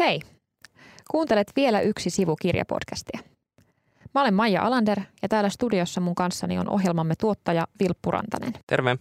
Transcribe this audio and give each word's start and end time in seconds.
Hei! 0.00 0.20
Kuuntelet 1.10 1.52
vielä 1.56 1.80
yksi 1.80 2.10
sivu 2.10 2.36
kirjapodcastia. 2.36 3.20
Mä 4.14 4.20
olen 4.20 4.34
Maija 4.34 4.62
Alander 4.62 5.00
ja 5.22 5.28
täällä 5.28 5.48
studiossa 5.48 6.00
mun 6.00 6.14
kanssani 6.14 6.58
on 6.58 6.68
ohjelmamme 6.68 7.14
tuottaja 7.20 7.66
Vilppu 7.82 8.10
Rantanen. 8.10 8.52
Terve. 8.66 8.98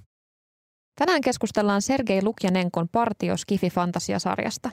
Tänään 0.99 1.21
keskustellaan 1.21 1.81
Sergei 1.81 2.23
Lukjanenkon 2.23 2.89
Partio 2.91 3.37
Skifi 3.37 3.69
Fantasia-sarjasta. 3.69 4.69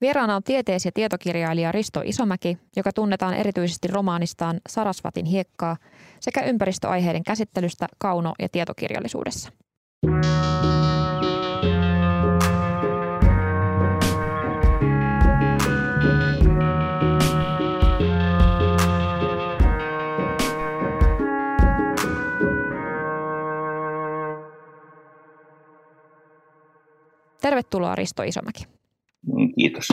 Vieraana 0.00 0.36
on 0.36 0.42
tietees- 0.42 0.84
ja 0.84 0.92
tietokirjailija 0.94 1.72
Risto 1.72 2.00
Isomäki, 2.04 2.58
joka 2.76 2.92
tunnetaan 2.92 3.34
erityisesti 3.34 3.88
romaanistaan 3.88 4.60
Sarasvatin 4.68 5.26
hiekkaa 5.26 5.76
sekä 6.20 6.40
ympäristöaiheiden 6.44 7.24
käsittelystä 7.24 7.86
kauno- 7.98 8.34
ja 8.38 8.48
tietokirjallisuudessa. 8.48 9.50
Tervetuloa 27.46 27.94
Risto 27.94 28.22
Isomäki. 28.22 28.64
Kiitos. 29.58 29.88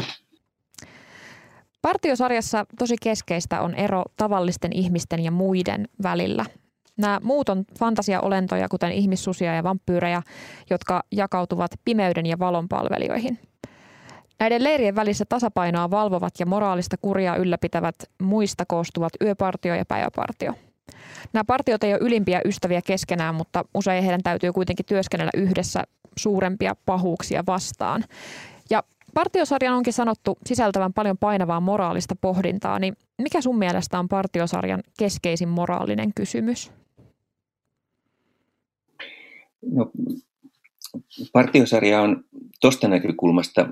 Partiosarjassa 1.81 2.66
tosi 2.79 2.95
keskeistä 3.02 3.62
on 3.62 3.76
ero 3.76 4.03
tavallisten 4.17 4.73
ihmisten 4.73 5.23
ja 5.23 5.31
muiden 5.31 5.88
välillä. 6.03 6.45
Nämä 6.98 7.20
muut 7.23 7.49
on 7.49 7.66
fantasiaolentoja, 7.79 8.70
kuten 8.70 8.91
ihmissusia 8.91 9.55
ja 9.55 9.63
vampyyrejä, 9.63 10.21
jotka 10.70 11.03
jakautuvat 11.12 11.71
pimeyden 11.85 12.26
ja 12.26 12.39
valon 12.39 12.67
palvelijoihin. 12.70 13.39
Näiden 14.40 14.63
leirien 14.63 14.95
välissä 14.95 15.26
tasapainoa 15.29 15.91
valvovat 15.91 16.34
ja 16.40 16.45
moraalista 16.45 16.98
kuria 16.98 17.35
ylläpitävät 17.35 17.95
muista 18.21 18.65
koostuvat 18.68 19.13
yöpartio 19.21 19.76
ja 19.76 19.85
päiväpartio. 19.85 20.54
Nämä 21.34 21.43
partiot 21.43 21.84
ei 21.84 21.93
ole 21.93 22.01
ylimpiä 22.01 22.41
ystäviä 22.45 22.81
keskenään, 22.81 23.35
mutta 23.35 23.65
usein 23.73 24.03
heidän 24.03 24.23
täytyy 24.23 24.53
kuitenkin 24.53 24.85
työskennellä 24.85 25.31
yhdessä 25.37 25.84
suurempia 26.17 26.75
pahuuksia 26.85 27.43
vastaan. 27.48 28.03
Ja 28.70 28.84
Partiosarjan 29.13 29.73
onkin 29.75 29.93
sanottu 29.93 30.37
sisältävän 30.45 30.93
paljon 30.93 31.17
painavaa 31.17 31.59
moraalista 31.59 32.15
pohdintaa, 32.21 32.79
niin 32.79 32.93
mikä 33.21 33.41
sun 33.41 33.57
mielestä 33.57 33.99
on 33.99 34.09
Partiosarjan 34.09 34.84
keskeisin 34.99 35.49
moraalinen 35.49 36.13
kysymys? 36.15 36.71
No, 39.71 39.91
partiosarja 41.34 42.01
on 42.01 42.23
tuosta 42.62 42.87
näkökulmasta 42.87 43.68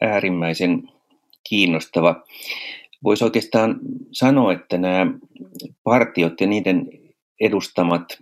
äärimmäisen 0.00 0.88
kiinnostava. 1.48 2.24
Voisi 3.04 3.24
oikeastaan 3.24 3.80
sanoa, 4.12 4.52
että 4.52 4.78
nämä 4.78 5.12
partiot 5.84 6.40
ja 6.40 6.46
niiden 6.46 6.88
edustamat 7.40 8.18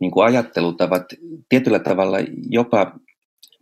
niin 0.00 0.10
kuin 0.10 0.26
ajattelutavat 0.26 1.04
tietyllä 1.48 1.78
tavalla 1.78 2.18
jopa 2.50 2.98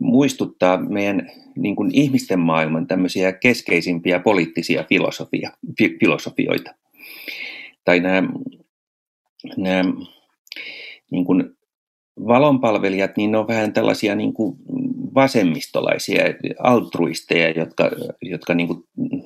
muistuttaa 0.01 0.77
meidän 0.77 1.31
niin 1.57 1.77
kuin 1.77 1.91
ihmisten 1.95 2.41
maailman 2.41 2.87
tämmöisiä 2.87 3.33
keskeisimpiä 3.33 4.21
poliittisia 4.21 4.85
filosofia, 4.89 5.51
fi, 5.79 5.97
filosofioita. 6.01 6.75
Tai 7.85 8.01
nämä, 8.01 8.29
nämä 9.57 9.93
niin 11.11 11.25
kuin 11.25 11.58
valonpalvelijat, 12.27 13.17
niin 13.17 13.31
ne 13.31 13.39
on 13.39 13.49
vähän 13.49 13.73
tällaisia 13.73 14.15
niin 14.15 14.33
kuin 14.33 14.57
vasemmistolaisia, 15.15 16.23
altruisteja, 16.59 17.51
jotka, 17.51 17.91
jotka 18.23 18.55
niin 18.55 18.67
kuin, 18.67 18.85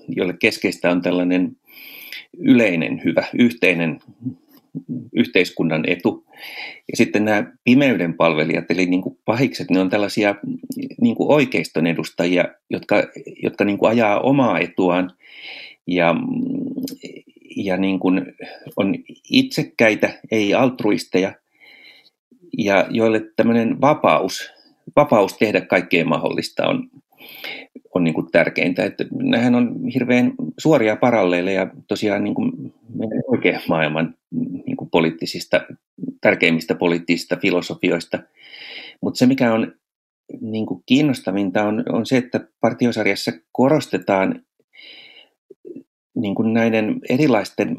joille 0.08 0.34
keskeistä 0.40 0.90
on 0.90 1.02
tällainen 1.02 1.56
yleinen 2.38 3.00
hyvä, 3.04 3.24
yhteinen 3.38 3.98
yhteiskunnan 5.12 5.84
etu. 5.86 6.24
Ja 6.90 6.96
sitten 6.96 7.24
nämä 7.24 7.52
pimeyden 7.64 8.14
palvelijat, 8.14 8.70
eli 8.70 8.86
niin 8.86 9.02
kuin 9.02 9.18
pahikset, 9.24 9.70
ne 9.70 9.80
on 9.80 9.90
tällaisia 9.90 10.34
niin 11.00 11.16
kuin 11.16 11.32
oikeiston 11.32 11.86
edustajia, 11.86 12.44
jotka, 12.70 12.96
jotka 13.42 13.64
niin 13.64 13.78
kuin 13.78 13.90
ajaa 13.90 14.20
omaa 14.20 14.58
etuaan 14.58 15.10
ja, 15.86 16.14
ja 17.56 17.76
niin 17.76 17.98
kuin 17.98 18.26
on 18.76 18.94
itsekkäitä, 19.30 20.20
ei 20.30 20.54
altruisteja, 20.54 21.34
ja 22.58 22.86
joille 22.90 23.20
tämmöinen 23.36 23.80
vapaus, 23.80 24.52
vapaus 24.96 25.38
tehdä 25.38 25.60
kaikkea 25.60 26.04
mahdollista 26.04 26.68
on, 26.68 26.90
on 27.94 28.04
niin 28.04 28.14
kuin 28.14 28.30
tärkeintä. 28.32 28.84
Että 28.84 29.04
nämähän 29.12 29.54
on 29.54 29.86
hirveän 29.94 30.32
suoria 30.58 30.96
paralleeleja 30.96 31.70
tosiaan 31.88 32.24
niin 32.24 32.34
kuin 32.34 32.74
meidän 32.94 33.22
oikean 33.26 33.62
maailman 33.68 34.14
niin 34.66 34.76
kuin 34.76 34.90
poliittisista, 34.90 35.60
tärkeimmistä 36.20 36.74
poliittisista 36.74 37.36
filosofioista. 37.36 38.18
Mutta 39.00 39.18
se, 39.18 39.26
mikä 39.26 39.52
on 39.52 39.72
niin 40.40 40.66
kuin 40.66 40.82
kiinnostavinta, 40.86 41.62
on, 41.62 41.84
on 41.88 42.06
se, 42.06 42.16
että 42.16 42.40
partiosarjassa 42.60 43.32
korostetaan 43.52 44.42
niin 46.14 46.34
kuin 46.34 46.52
näiden 46.52 47.00
erilaisten 47.08 47.76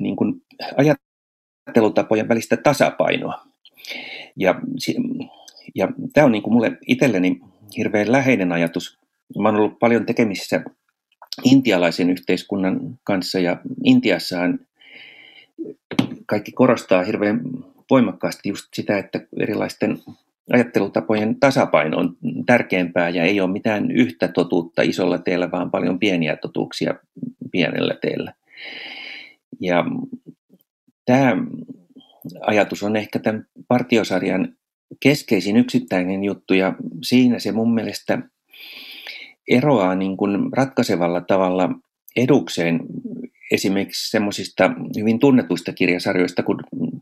niin 0.00 0.16
kuin 0.16 0.42
ajattelutapojen 1.66 2.28
välistä 2.28 2.56
tasapainoa. 2.56 3.42
Ja, 4.36 4.60
ja 5.74 5.88
tämä 6.12 6.24
on 6.24 6.32
niin 6.32 6.42
kuin 6.42 6.54
mulle 6.54 6.78
itselleni 6.86 7.40
hirveän 7.76 8.12
läheinen 8.12 8.52
ajatus. 8.52 8.98
Mä 9.38 9.48
oon 9.48 9.56
ollut 9.56 9.78
paljon 9.78 10.06
tekemisissä 10.06 10.64
intialaisen 11.44 12.10
yhteiskunnan 12.10 12.98
kanssa 13.04 13.38
ja 13.38 13.56
Intiassahan 13.84 14.58
kaikki 16.26 16.52
korostaa 16.52 17.04
hirveän 17.04 17.40
voimakkaasti 17.90 18.48
just 18.48 18.68
sitä, 18.74 18.98
että 18.98 19.20
erilaisten 19.40 19.98
ajattelutapojen 20.52 21.40
tasapaino 21.40 21.98
on 21.98 22.16
tärkeämpää 22.46 23.08
ja 23.08 23.24
ei 23.24 23.40
ole 23.40 23.52
mitään 23.52 23.90
yhtä 23.90 24.28
totuutta 24.28 24.82
isolla 24.82 25.18
teellä, 25.18 25.50
vaan 25.50 25.70
paljon 25.70 25.98
pieniä 25.98 26.36
totuuksia 26.36 26.94
pienellä 27.52 27.94
teellä. 28.02 28.32
Ja 29.60 29.84
tämä 31.04 31.36
ajatus 32.46 32.82
on 32.82 32.96
ehkä 32.96 33.18
tämän 33.18 33.46
partiosarjan 33.68 34.56
keskeisin 35.02 35.56
yksittäinen 35.56 36.24
juttu 36.24 36.54
ja 36.54 36.74
siinä 37.02 37.38
se 37.38 37.52
mun 37.52 37.74
mielestä 37.74 38.18
eroaa 39.48 39.94
niin 39.94 40.16
kuin 40.16 40.52
ratkaisevalla 40.52 41.20
tavalla 41.20 41.70
edukseen 42.16 42.80
esimerkiksi 43.50 44.10
semmoisista 44.10 44.70
hyvin 44.98 45.18
tunnetuista 45.18 45.72
kirjasarjoista 45.72 46.42
kuin 46.42 46.58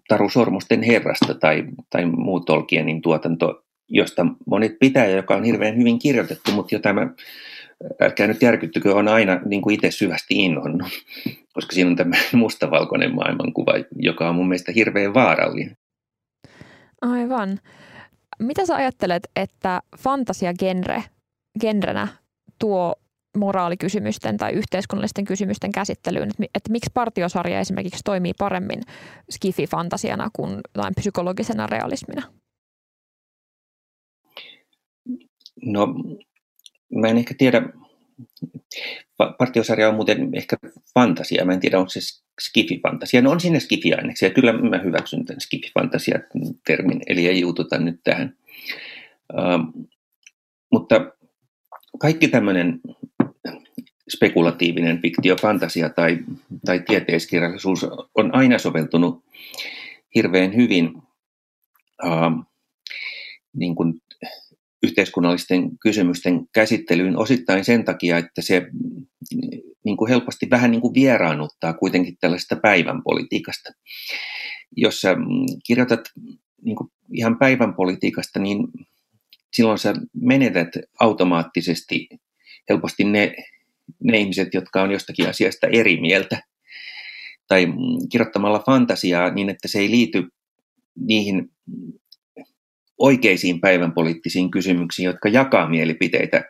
Taru 0.08 0.28
Sormusten 0.28 0.82
herrasta 0.82 1.34
tai, 1.34 1.64
tai 1.90 2.06
muu 2.06 2.40
Tolkienin 2.40 3.02
tuotanto, 3.02 3.64
josta 3.88 4.26
monet 4.46 4.78
pitää 4.80 5.06
ja 5.06 5.16
joka 5.16 5.36
on 5.36 5.44
hirveän 5.44 5.76
hyvin 5.76 5.98
kirjoitettu, 5.98 6.52
mutta 6.52 6.74
jota 6.74 6.92
mä, 6.92 7.10
älkää 8.00 8.26
nyt 8.26 8.43
järkyttykö, 8.43 8.94
on 8.94 9.09
aina 9.09 9.41
niin 9.44 9.62
kuin 9.62 9.75
itse 9.75 9.91
syvästi 9.91 10.34
inhonnut, 10.34 10.88
koska 11.54 11.72
siinä 11.72 11.91
on 11.91 11.97
tämä 11.97 12.16
mustavalkoinen 12.32 13.15
maailmankuva, 13.15 13.72
joka 13.97 14.28
on 14.28 14.34
mun 14.34 14.48
mielestä 14.48 14.72
hirveän 14.72 15.15
vaarallinen. 15.15 15.76
Aivan. 17.03 17.59
Mitä 18.38 18.66
sä 18.66 18.76
ajattelet, 18.76 19.22
että 19.37 19.81
fantasia-genre 19.98 21.03
genrenä 21.60 22.09
tuo 22.59 22.94
moraalikysymysten 23.37 24.37
tai 24.37 24.53
yhteiskunnallisten 24.53 25.25
kysymysten 25.25 25.72
käsittelyyn, 25.72 26.28
että, 26.28 26.44
että 26.54 26.72
miksi 26.72 26.91
partiosarja 26.94 27.60
esimerkiksi 27.60 28.00
toimii 28.04 28.32
paremmin 28.38 28.82
skifi-fantasiana 29.32 30.31
kuin 30.32 30.60
jotain 30.75 30.94
psykologisena 30.94 31.66
realismina? 31.66 32.22
No, 35.64 35.88
mä 36.94 37.08
en 37.08 37.19
ehkä 37.19 37.34
tiedä, 37.38 37.62
partiosarja 39.38 39.88
on 39.88 39.94
muuten 39.94 40.28
ehkä 40.34 40.56
fantasia, 40.94 41.44
mä 41.44 41.52
en 41.52 41.61
tiedä 41.61 41.78
onko 41.78 41.90
se 41.90 42.00
skifi-fantasia. 42.40 43.22
No 43.22 43.31
on 43.31 43.40
siinä 43.40 43.58
skifi-aineksia, 43.58 44.31
kyllä 44.31 44.52
mä 44.52 44.78
hyväksyn 44.78 45.25
tämän 45.25 45.40
skifi-fantasia-termin, 45.40 47.00
eli 47.06 47.26
ei 47.26 47.40
juututa 47.40 47.78
nyt 47.78 48.00
tähän. 48.05 48.37
Uh, 49.32 49.87
mutta 50.72 51.12
kaikki 51.99 52.28
tämmöinen 52.28 52.81
spekulatiivinen 54.08 55.02
fiktio, 55.02 55.37
fantasia 55.37 55.88
tai, 55.88 56.19
tai 56.64 56.81
tieteiskirjallisuus 56.81 57.87
on 58.14 58.34
aina 58.34 58.58
soveltunut 58.58 59.25
hirveän 60.14 60.56
hyvin 60.56 60.93
uh, 62.05 62.46
niin 63.56 63.75
kuin 63.75 64.01
yhteiskunnallisten 64.82 65.79
kysymysten 65.79 66.46
käsittelyyn 66.55 67.19
osittain 67.19 67.64
sen 67.64 67.84
takia, 67.84 68.19
että 68.19 68.43
se 68.43 68.67
niin 69.84 69.96
kuin 69.96 70.08
helposti 70.08 70.50
vähän 70.50 70.70
niin 70.70 70.81
kuin 70.81 70.94
vieraannuttaa 70.94 71.75
kuitenkin 71.75 72.17
tällaista 72.20 72.56
päivän 72.56 73.02
politiikasta. 73.02 73.70
Jos 74.76 75.00
sä 75.00 75.17
kirjoitat 75.67 76.00
niin 76.64 76.76
kuin 76.76 76.90
ihan 77.12 77.38
päivän 77.38 77.75
politiikasta, 77.75 78.38
niin 78.38 78.58
silloin 79.52 79.79
sä 79.79 79.94
menetät 80.14 80.69
automaattisesti 81.00 82.08
helposti 82.69 83.05
ne, 83.05 83.35
ne 84.02 84.19
ihmiset, 84.19 84.55
jotka 84.55 84.82
on 84.82 84.90
jostakin 84.90 85.28
asiasta 85.28 85.67
eri 85.67 86.00
mieltä. 86.00 86.43
Tai 87.49 87.67
kirjoittamalla 88.12 88.62
fantasiaa 88.67 89.31
niin, 89.31 89.50
että 89.50 89.69
se 89.69 89.78
ei 89.78 89.90
liity 89.90 90.28
niihin 90.99 91.50
oikeisiin 93.02 93.60
päivänpoliittisiin 93.60 94.50
kysymyksiin, 94.50 95.06
jotka 95.06 95.28
jakaa 95.28 95.69
mielipiteitä 95.69 96.44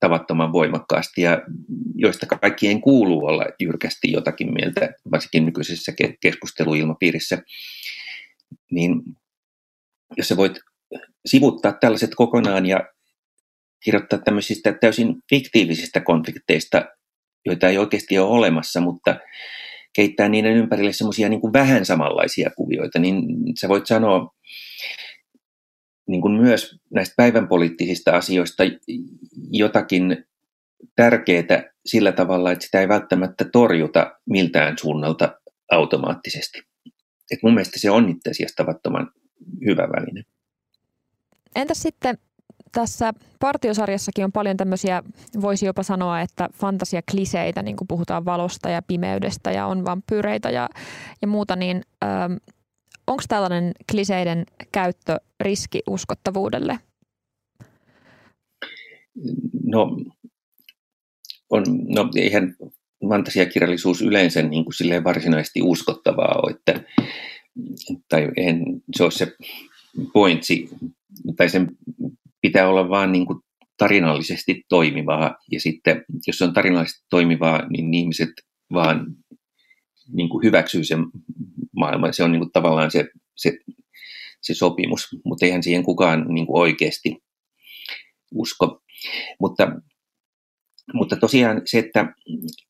tavattoman 0.00 0.52
voimakkaasti 0.52 1.22
ja 1.22 1.42
joista 1.94 2.26
kaikkien 2.26 2.80
kuuluu 2.80 3.26
olla 3.26 3.44
jyrkästi 3.60 4.12
jotakin 4.12 4.54
mieltä, 4.54 4.88
varsinkin 5.10 5.46
nykyisessä 5.46 5.92
keskusteluilmapiirissä, 6.22 7.42
niin 8.70 9.02
jos 10.16 10.28
sä 10.28 10.36
voit 10.36 10.58
sivuttaa 11.26 11.72
tällaiset 11.72 12.14
kokonaan 12.14 12.66
ja 12.66 12.80
kirjoittaa 13.84 14.18
tämmöisistä 14.18 14.72
täysin 14.72 15.14
fiktiivisistä 15.30 16.00
konflikteista, 16.00 16.84
joita 17.46 17.68
ei 17.68 17.78
oikeasti 17.78 18.18
ole 18.18 18.30
olemassa, 18.30 18.80
mutta 18.80 19.16
keittää 19.94 20.28
niiden 20.28 20.56
ympärille 20.56 20.92
semmoisia 20.92 21.28
niin 21.28 21.52
vähän 21.52 21.86
samanlaisia 21.86 22.50
kuvioita, 22.56 22.98
niin 22.98 23.22
sä 23.60 23.68
voit 23.68 23.86
sanoa 23.86 24.34
niin 26.10 26.22
kuin 26.22 26.34
myös 26.34 26.80
näistä 26.90 27.14
päivänpoliittisista 27.16 28.16
asioista 28.16 28.62
jotakin 29.50 30.24
tärkeää 30.96 31.72
sillä 31.86 32.12
tavalla, 32.12 32.52
että 32.52 32.64
sitä 32.64 32.80
ei 32.80 32.88
välttämättä 32.88 33.44
torjuta 33.44 34.12
miltään 34.26 34.78
suunnalta 34.78 35.40
automaattisesti. 35.70 36.62
Et 37.30 37.38
mun 37.42 37.54
mielestä 37.54 37.78
se 37.78 37.90
on 37.90 38.08
itse 38.08 38.30
asiassa 38.30 38.56
tavattoman 38.56 39.10
hyvä 39.66 39.82
väline. 39.82 40.22
Entäs 41.56 41.82
sitten 41.82 42.18
tässä 42.72 43.12
partiosarjassakin 43.40 44.24
on 44.24 44.32
paljon 44.32 44.56
tämmöisiä, 44.56 45.02
voisi 45.40 45.66
jopa 45.66 45.82
sanoa, 45.82 46.20
että 46.20 46.48
fantasiakliseitä, 46.54 47.62
niin 47.62 47.76
kuin 47.76 47.88
puhutaan 47.88 48.24
valosta 48.24 48.70
ja 48.70 48.82
pimeydestä 48.82 49.50
ja 49.50 49.66
on 49.66 49.84
vampyyreitä 49.84 50.50
ja, 50.50 50.68
ja 51.22 51.28
muuta, 51.28 51.56
niin 51.56 51.82
ähm, 52.04 52.32
onko 53.10 53.22
tällainen 53.28 53.72
kliseiden 53.90 54.46
käyttö 54.72 55.16
riski 55.40 55.82
uskottavuudelle? 55.86 56.78
No, 59.64 59.96
on, 61.50 61.64
no 61.88 62.10
eihän 62.16 62.56
fantasiakirjallisuus 63.08 64.02
yleensä 64.02 64.42
niin 64.42 64.64
kuin 64.64 64.74
silleen 64.74 65.04
varsinaisesti 65.04 65.62
uskottavaa 65.62 66.40
ole, 66.42 66.50
että, 66.50 66.84
tai 68.08 68.28
eihän 68.36 68.62
se 68.96 69.02
ole 69.02 69.10
se 69.10 69.36
pointsi, 70.12 70.68
tai 71.36 71.48
sen 71.48 71.68
pitää 72.40 72.68
olla 72.68 72.88
vaan 72.88 73.12
niin 73.12 73.26
kuin 73.26 73.38
tarinallisesti 73.78 74.64
toimivaa, 74.68 75.36
ja 75.52 75.60
sitten 75.60 76.04
jos 76.26 76.38
se 76.38 76.44
on 76.44 76.52
tarinallisesti 76.52 77.06
toimivaa, 77.10 77.68
niin 77.68 77.94
ihmiset 77.94 78.30
vaan 78.72 79.06
niin 80.12 80.28
kuin 80.28 80.44
hyväksyy 80.44 80.84
sen 80.84 81.04
maailman. 81.76 82.14
Se 82.14 82.24
on 82.24 82.32
niin 82.32 82.40
kuin 82.40 82.52
tavallaan 82.52 82.90
se, 82.90 83.08
se, 83.36 83.58
se 84.40 84.54
sopimus, 84.54 85.08
mutta 85.24 85.46
eihän 85.46 85.62
siihen 85.62 85.82
kukaan 85.82 86.26
niin 86.28 86.46
kuin 86.46 86.60
oikeasti 86.60 87.16
usko. 88.34 88.82
Mutta, 89.40 89.72
mutta 90.94 91.16
tosiaan 91.16 91.62
se, 91.64 91.78
että 91.78 92.14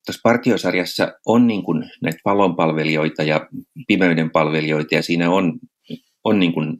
tuossa 0.06 0.20
partiosarjassa 0.22 1.12
on 1.26 1.46
niin 1.46 1.62
kuin 1.62 1.90
näitä 2.02 2.18
palonpalvelijoita 2.24 3.22
ja 3.22 3.48
pimeyden 3.88 4.30
palvelijoita 4.30 4.94
ja 4.94 5.02
siinä 5.02 5.30
on, 5.30 5.58
on 6.24 6.38
niin 6.38 6.52
kuin, 6.52 6.78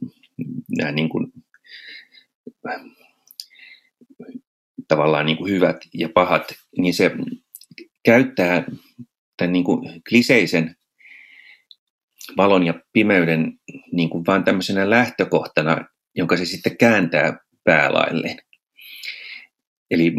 nämä 0.77 0.91
niin 0.91 1.09
kuin, 1.09 1.33
tavallaan 4.87 5.25
niin 5.25 5.37
kuin 5.37 5.51
hyvät 5.51 5.77
ja 5.93 6.09
pahat, 6.09 6.43
niin 6.77 6.93
se 6.93 7.11
käyttää 8.05 8.63
tämän 9.37 9.53
niin 9.53 9.63
kuin 9.63 10.01
kliseisen 10.09 10.75
valon 12.37 12.65
ja 12.65 12.73
pimeyden 12.93 13.53
niin 13.91 14.09
kuin 14.09 14.25
vaan 14.27 14.43
tämmöisenä 14.43 14.89
lähtökohtana, 14.89 15.85
jonka 16.15 16.37
se 16.37 16.45
sitten 16.45 16.77
kääntää 16.77 17.37
päälailleen. 17.63 18.37
Eli, 19.91 20.13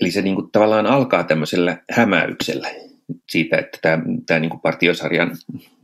eli 0.00 0.10
se 0.10 0.22
niin 0.22 0.34
kuin 0.34 0.52
tavallaan 0.52 0.86
alkaa 0.86 1.24
tämmöisellä 1.24 1.82
hämäyksellä 1.90 2.68
siitä, 3.30 3.56
että 3.56 3.78
tämä, 3.82 4.02
tämä 4.26 4.40
niin 4.40 4.50
kuin 4.50 4.60
partiosarjan 4.60 5.36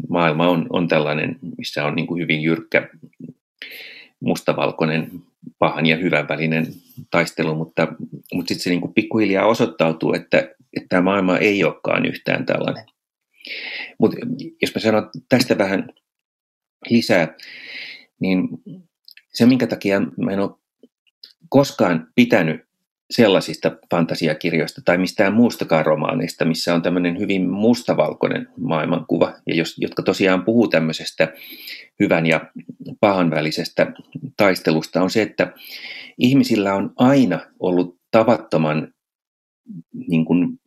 maailma 0.08 0.48
on, 0.48 0.66
on 0.70 0.88
tällainen, 0.88 1.38
missä 1.58 1.84
on 1.84 1.94
niin 1.94 2.06
kuin 2.06 2.22
hyvin 2.22 2.42
jyrkkä 2.42 2.88
mustavalkoinen 4.20 5.10
pahan 5.58 5.86
ja 5.86 5.96
hyvän 5.96 6.28
välinen 6.28 6.66
taistelu, 7.10 7.54
mutta, 7.54 7.88
mutta 8.32 8.48
sitten 8.48 8.62
se 8.62 8.70
niin 8.70 8.80
kuin 8.80 8.94
pikkuhiljaa 8.94 9.46
osoittautuu, 9.46 10.12
että, 10.12 10.38
että 10.76 10.88
tämä 10.88 11.02
maailma 11.02 11.38
ei 11.38 11.64
olekaan 11.64 12.06
yhtään 12.06 12.46
tällainen. 12.46 12.84
Mutta 13.98 14.16
jos 14.62 14.74
mä 14.74 14.80
sanon 14.80 15.10
tästä 15.28 15.58
vähän 15.58 15.88
lisää, 16.90 17.36
niin 18.20 18.48
se 19.32 19.46
minkä 19.46 19.66
takia 19.66 20.00
mä 20.00 20.32
en 20.32 20.40
ole 20.40 20.50
koskaan 21.48 22.08
pitänyt 22.14 22.68
sellaisista 23.10 23.76
fantasiakirjoista 23.90 24.82
tai 24.84 24.98
mistään 24.98 25.32
muustakaan 25.32 25.86
romaaneista, 25.86 26.44
missä 26.44 26.74
on 26.74 26.82
tämmöinen 26.82 27.18
hyvin 27.18 27.50
mustavalkoinen 27.50 28.48
maailmankuva, 28.56 29.34
ja 29.46 29.54
jos, 29.54 29.74
jotka 29.78 30.02
tosiaan 30.02 30.44
puhuu 30.44 30.68
tämmöisestä 30.68 31.32
hyvän 32.00 32.26
ja 32.26 32.50
pahan 33.00 33.30
välisestä 33.30 33.92
taistelusta, 34.36 35.02
on 35.02 35.10
se, 35.10 35.22
että 35.22 35.52
ihmisillä 36.18 36.74
on 36.74 36.92
aina 36.96 37.40
ollut 37.60 37.98
tavattoman 38.10 38.94
niin 40.08 40.24
kuin, 40.24 40.60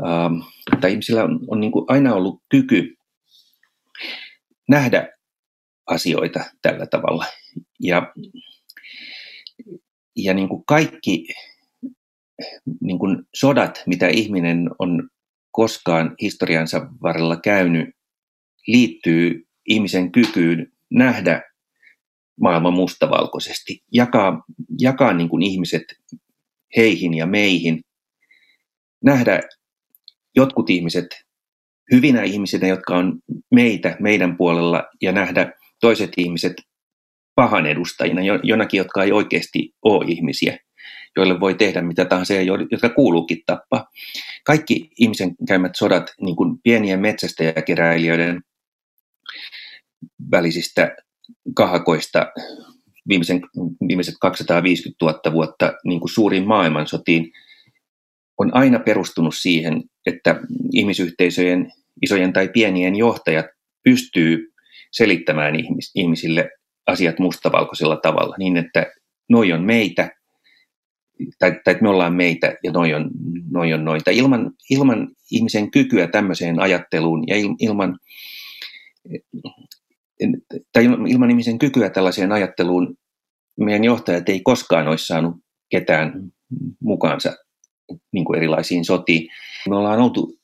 äh, 0.00 0.80
tai 0.80 0.90
ihmisillä 0.90 1.24
on, 1.24 1.40
on 1.48 1.60
niin 1.60 1.72
kuin 1.72 1.84
aina 1.88 2.14
ollut 2.14 2.42
kyky 2.50 2.96
nähdä 4.68 5.08
asioita 5.86 6.44
tällä 6.62 6.86
tavalla. 6.86 7.26
Ja, 7.80 8.12
ja 10.16 10.34
niin 10.34 10.48
kuin 10.48 10.64
kaikki 10.66 11.26
niin 12.80 12.98
kuin 12.98 13.22
sodat, 13.34 13.82
mitä 13.86 14.08
ihminen 14.08 14.70
on 14.78 15.08
koskaan 15.50 16.14
historiansa 16.20 16.86
varrella 17.02 17.36
käynyt, 17.36 17.88
liittyy 18.66 19.48
ihmisen 19.66 20.12
kykyyn 20.12 20.72
nähdä 20.90 21.42
maailma 22.40 22.70
mustavalkoisesti, 22.70 23.82
jakaa, 23.92 24.44
jakaa 24.80 25.12
niin 25.12 25.28
kuin 25.28 25.42
ihmiset 25.42 25.84
heihin 26.76 27.14
ja 27.14 27.26
meihin, 27.26 27.80
nähdä 29.04 29.40
jotkut 30.36 30.70
ihmiset 30.70 31.06
hyvinä 31.92 32.22
ihmisinä, 32.22 32.68
jotka 32.68 32.96
on 32.96 33.18
meitä, 33.54 33.96
meidän 34.00 34.36
puolella, 34.36 34.84
ja 35.02 35.12
nähdä 35.12 35.52
toiset 35.80 36.10
ihmiset 36.16 36.52
pahan 37.34 37.66
edustajina, 37.66 38.20
jonakin, 38.42 38.78
jotka 38.78 39.04
ei 39.04 39.12
oikeasti 39.12 39.74
ole 39.82 40.04
ihmisiä, 40.08 40.58
joille 41.16 41.40
voi 41.40 41.54
tehdä 41.54 41.82
mitä 41.82 42.04
tahansa 42.04 42.34
jotka 42.70 42.88
kuuluukin 42.88 43.42
tappaa. 43.46 43.86
Kaikki 44.44 44.90
ihmisen 44.98 45.34
käymät 45.48 45.72
sodat, 45.76 46.10
niin 46.20 46.36
kuin 46.36 46.58
pienien 46.62 47.00
metsästäjäkeräilijöiden 47.00 48.42
välisistä 50.30 50.96
kahakoista 51.54 52.26
viimeisen, 53.08 53.40
viimeiset 53.88 54.14
250 54.20 55.04
000 55.04 55.32
vuotta 55.32 55.72
niin 55.84 56.00
kuin 56.00 56.10
suuriin 56.10 56.46
maailmansotiin, 56.46 57.32
on 58.38 58.54
aina 58.54 58.78
perustunut 58.78 59.34
siihen, 59.34 59.82
että 60.06 60.40
ihmisyhteisöjen, 60.72 61.72
isojen 62.02 62.32
tai 62.32 62.48
pienien 62.48 62.96
johtajat 62.96 63.46
pystyy 63.84 64.52
selittämään 64.92 65.56
ihmis, 65.56 65.90
ihmisille 65.94 66.50
asiat 66.86 67.18
mustavalkoisella 67.18 67.96
tavalla 67.96 68.34
niin, 68.38 68.56
että 68.56 68.86
noi 69.28 69.52
on 69.52 69.62
meitä, 69.62 70.10
tai, 71.38 71.50
tai 71.64 71.72
että 71.72 71.82
me 71.82 71.88
ollaan 71.88 72.14
meitä 72.14 72.56
ja 72.64 72.72
noi 72.72 72.94
on, 72.94 73.10
noi 73.50 73.72
on 73.72 73.84
noita. 73.84 74.10
Ilman, 74.10 74.50
ilman 74.70 75.08
ihmisen 75.30 75.70
kykyä 75.70 76.08
tämmöiseen 76.08 76.60
ajatteluun 76.60 77.24
ja 77.26 77.36
il, 77.36 77.48
ilman, 77.60 77.98
tai 80.72 80.84
ilman 80.84 81.30
ihmisen 81.30 81.58
kykyä 81.58 81.90
tällaiseen 81.90 82.32
ajatteluun 82.32 82.96
meidän 83.60 83.84
johtajat 83.84 84.28
ei 84.28 84.40
koskaan 84.40 84.88
olisi 84.88 85.06
saanut 85.06 85.36
ketään 85.70 86.12
mukaansa 86.80 87.32
niin 88.12 88.24
kuin 88.24 88.36
erilaisiin 88.36 88.84
sotiin. 88.84 89.28
Me 89.68 89.76
ollaan 89.76 90.00
oltu 90.00 90.38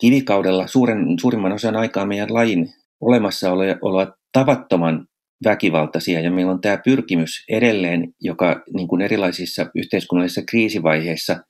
kivikaudella 0.00 0.66
suuren, 0.66 1.18
suurimman 1.20 1.52
osan 1.52 1.76
aikaa 1.76 2.06
meidän 2.06 2.34
lajin 2.34 2.68
olemassaoloa 3.00 4.16
tavattoman 4.32 5.08
väkivaltaisia 5.44 6.20
ja 6.20 6.30
meillä 6.30 6.52
on 6.52 6.60
tämä 6.60 6.76
pyrkimys 6.84 7.44
edelleen, 7.48 8.14
joka 8.20 8.62
niin 8.74 8.88
kuin 8.88 9.02
erilaisissa 9.02 9.70
yhteiskunnallisissa 9.74 10.42
kriisivaiheissa 10.42 11.44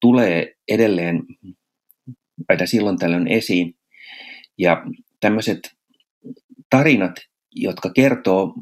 tulee 0.00 0.54
edelleen 0.68 1.22
aina 2.48 2.66
silloin 2.66 2.98
tällöin 2.98 3.28
esiin. 3.28 3.74
Ja 4.58 4.84
tämmöiset 5.20 5.58
tarinat, 6.70 7.12
jotka 7.52 7.90
kertoo 7.90 8.54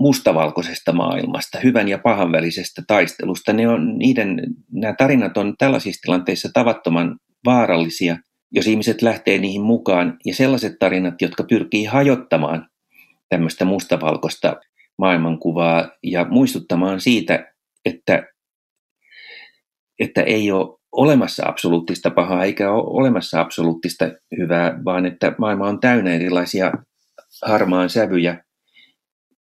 mustavalkoisesta 0.00 0.92
maailmasta, 0.92 1.58
hyvän 1.64 1.88
ja 1.88 1.98
pahan 1.98 2.32
välisestä 2.32 2.82
taistelusta. 2.86 3.52
Ne 3.52 3.68
on, 3.68 3.98
niiden, 3.98 4.42
nämä 4.72 4.94
tarinat 4.98 5.36
on 5.36 5.54
tällaisissa 5.58 6.00
tilanteissa 6.02 6.48
tavattoman 6.54 7.16
vaarallisia, 7.44 8.16
jos 8.52 8.66
ihmiset 8.66 9.02
lähtee 9.02 9.38
niihin 9.38 9.62
mukaan. 9.62 10.16
Ja 10.24 10.34
sellaiset 10.34 10.72
tarinat, 10.78 11.22
jotka 11.22 11.44
pyrkii 11.44 11.84
hajottamaan 11.84 12.68
tämmöistä 13.28 13.64
mustavalkoista 13.64 14.56
maailmankuvaa 14.98 15.90
ja 16.02 16.26
muistuttamaan 16.30 17.00
siitä, 17.00 17.52
että, 17.84 18.22
että 19.98 20.22
ei 20.22 20.52
ole 20.52 20.78
olemassa 20.92 21.46
absoluuttista 21.46 22.10
pahaa 22.10 22.44
eikä 22.44 22.72
ole 22.72 23.00
olemassa 23.00 23.40
absoluuttista 23.40 24.04
hyvää, 24.38 24.84
vaan 24.84 25.06
että 25.06 25.34
maailma 25.38 25.68
on 25.68 25.80
täynnä 25.80 26.14
erilaisia 26.14 26.72
harmaan 27.42 27.90
sävyjä 27.90 28.44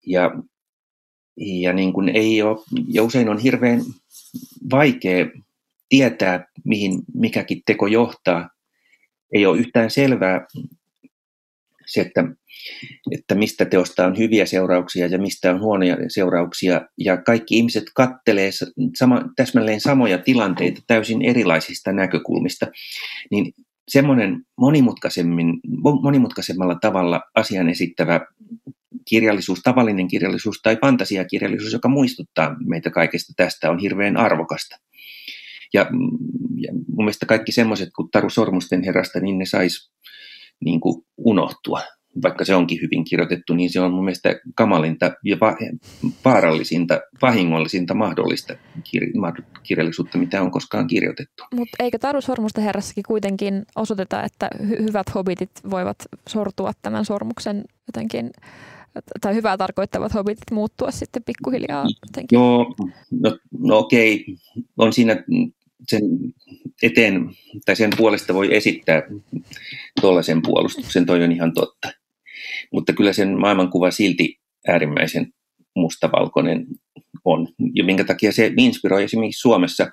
ja, 0.05 0.31
ja 1.37 1.73
niin 1.73 1.93
kuin 1.93 2.09
ei 2.09 2.41
ole, 2.41 2.57
ja 2.87 3.03
usein 3.03 3.29
on 3.29 3.39
hirveän 3.39 3.81
vaikea 4.71 5.25
tietää, 5.89 6.45
mihin 6.65 7.01
mikäkin 7.13 7.61
teko 7.65 7.87
johtaa. 7.87 8.49
Ei 9.33 9.45
ole 9.45 9.59
yhtään 9.59 9.91
selvää 9.91 10.45
se, 11.85 12.01
että, 12.01 12.23
että 13.11 13.35
mistä 13.35 13.65
teosta 13.65 14.05
on 14.05 14.17
hyviä 14.17 14.45
seurauksia 14.45 15.07
ja 15.07 15.19
mistä 15.19 15.51
on 15.51 15.61
huonoja 15.61 15.97
seurauksia. 16.07 16.81
Ja 16.97 17.17
kaikki 17.17 17.57
ihmiset 17.57 17.83
kattelee 17.95 18.49
sama, 18.97 19.21
täsmälleen 19.35 19.81
samoja 19.81 20.17
tilanteita 20.17 20.81
täysin 20.87 21.21
erilaisista 21.21 21.91
näkökulmista. 21.91 22.67
Niin 23.31 23.53
semmoinen 23.87 24.45
monimutkaisemmin, 24.57 25.59
monimutkaisemmalla 26.01 26.75
tavalla 26.75 27.21
asian 27.35 27.69
esittävä 27.69 28.21
kirjallisuus, 29.07 29.61
tavallinen 29.63 30.07
kirjallisuus 30.07 30.61
tai 30.63 30.77
fantasiakirjallisuus, 30.81 31.73
joka 31.73 31.89
muistuttaa 31.89 32.55
meitä 32.65 32.89
kaikesta 32.89 33.33
tästä, 33.35 33.71
on 33.71 33.79
hirveän 33.79 34.17
arvokasta. 34.17 34.75
Ja, 35.73 35.81
ja 36.57 36.73
mun 36.73 37.05
mielestä 37.05 37.25
kaikki 37.25 37.51
semmoiset 37.51 37.89
kuin 37.95 38.11
Taru 38.11 38.29
Sormusten 38.29 38.83
herrasta, 38.83 39.19
niin 39.19 39.37
ne 39.37 39.45
sais 39.45 39.91
niin 40.65 40.81
unohtua. 41.17 41.81
Vaikka 42.23 42.45
se 42.45 42.55
onkin 42.55 42.81
hyvin 42.81 43.03
kirjoitettu, 43.03 43.53
niin 43.53 43.69
se 43.69 43.79
on 43.79 43.91
mun 43.93 44.05
mielestä 44.05 44.39
kamalinta 44.55 45.11
ja 45.23 45.37
vaarallisinta, 46.25 47.01
vahingollisinta 47.21 47.93
mahdollista 47.93 48.53
kirjallisuutta, 49.63 50.17
mitä 50.17 50.41
on 50.41 50.51
koskaan 50.51 50.87
kirjoitettu. 50.87 51.43
Mutta 51.55 51.83
eikö 51.83 51.97
Taru 51.99 52.21
Sormusten 52.21 52.63
herrassakin 52.63 53.03
kuitenkin 53.07 53.65
osoiteta, 53.75 54.23
että 54.23 54.49
hy- 54.63 54.81
hyvät 54.81 55.15
hobitit 55.15 55.51
voivat 55.69 55.97
sortua 56.29 56.71
tämän 56.81 57.05
sormuksen 57.05 57.63
jotenkin 57.87 58.31
tai 59.21 59.35
hyvää 59.35 59.57
tarkoittavat 59.57 60.13
hobitit 60.13 60.51
muuttua 60.51 60.91
sitten 60.91 61.23
pikkuhiljaa 61.23 61.85
jotenkin? 62.07 62.37
Joo, 62.37 62.75
no, 63.11 63.37
no 63.59 63.77
okei, 63.77 64.25
on 64.77 64.93
siinä 64.93 65.23
sen 65.87 66.01
eteen 66.83 67.29
tai 67.65 67.75
sen 67.75 67.89
puolesta 67.97 68.33
voi 68.33 68.55
esittää 68.55 69.01
tuollaisen 70.01 70.41
puolustuksen, 70.41 71.05
toi 71.05 71.23
on 71.23 71.31
ihan 71.31 71.53
totta. 71.53 71.91
Mutta 72.71 72.93
kyllä 72.93 73.13
sen 73.13 73.39
maailmankuva 73.39 73.91
silti 73.91 74.39
äärimmäisen 74.67 75.33
mustavalkoinen 75.75 76.67
on. 77.25 77.47
Ja 77.75 77.83
minkä 77.83 78.03
takia 78.03 78.31
se 78.31 78.53
inspiroi 78.57 79.03
esimerkiksi 79.03 79.41
Suomessa 79.41 79.87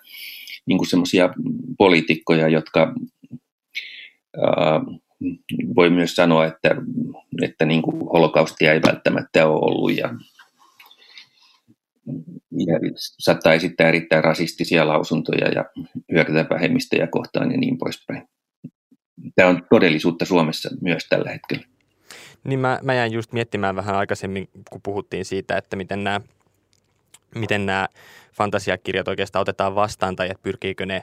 niin 0.67 0.87
semmoisia 0.91 1.31
poliitikkoja, 1.79 2.49
jotka 2.49 2.95
ää, 4.37 4.81
voi 5.77 5.91
myös 5.91 6.17
sanoa, 6.17 6.47
että, 6.47 6.77
että 7.43 7.65
niin 7.65 7.83
kuin 7.83 7.97
holokaustia 7.97 8.73
ei 8.73 8.81
välttämättä 8.87 9.47
ole 9.47 9.61
ollut 9.61 9.97
ja, 9.97 10.15
ja 12.51 12.79
saattaa 13.19 13.55
esittää 13.55 13.89
erittäin 13.89 14.25
rasistisia 14.25 14.89
lausuntoja 14.89 15.49
ja 15.49 15.65
hyökätä 16.13 16.47
vähemmistöjä 16.51 17.07
kohtaan 17.07 17.53
ja 17.53 17.59
niin 17.59 17.79
poispäin. 17.79 18.29
Tämä 19.35 19.49
on 19.49 19.63
todellisuutta 19.71 20.25
Suomessa 20.25 20.71
myös 20.83 21.07
tällä 21.09 21.31
hetkellä. 21.31 21.78
Niin 22.45 22.61
mä, 22.61 22.79
mä 22.83 22.95
jäin 22.95 23.13
just 23.13 23.33
miettimään 23.33 23.77
vähän 23.77 23.97
aikaisemmin, 23.97 24.49
kun 24.71 24.83
puhuttiin 24.83 25.25
siitä, 25.25 25.57
että 25.57 25.77
miten 25.77 26.05
nämä, 26.05 26.21
miten 27.35 27.67
nämä 27.67 27.89
fantasiakirjat 28.33 29.09
oikeastaan 29.09 29.41
otetaan 29.41 29.75
vastaan 29.75 30.17
tai 30.17 30.31
että 30.31 30.43
pyrkiikö 30.43 30.87
ne 30.87 31.03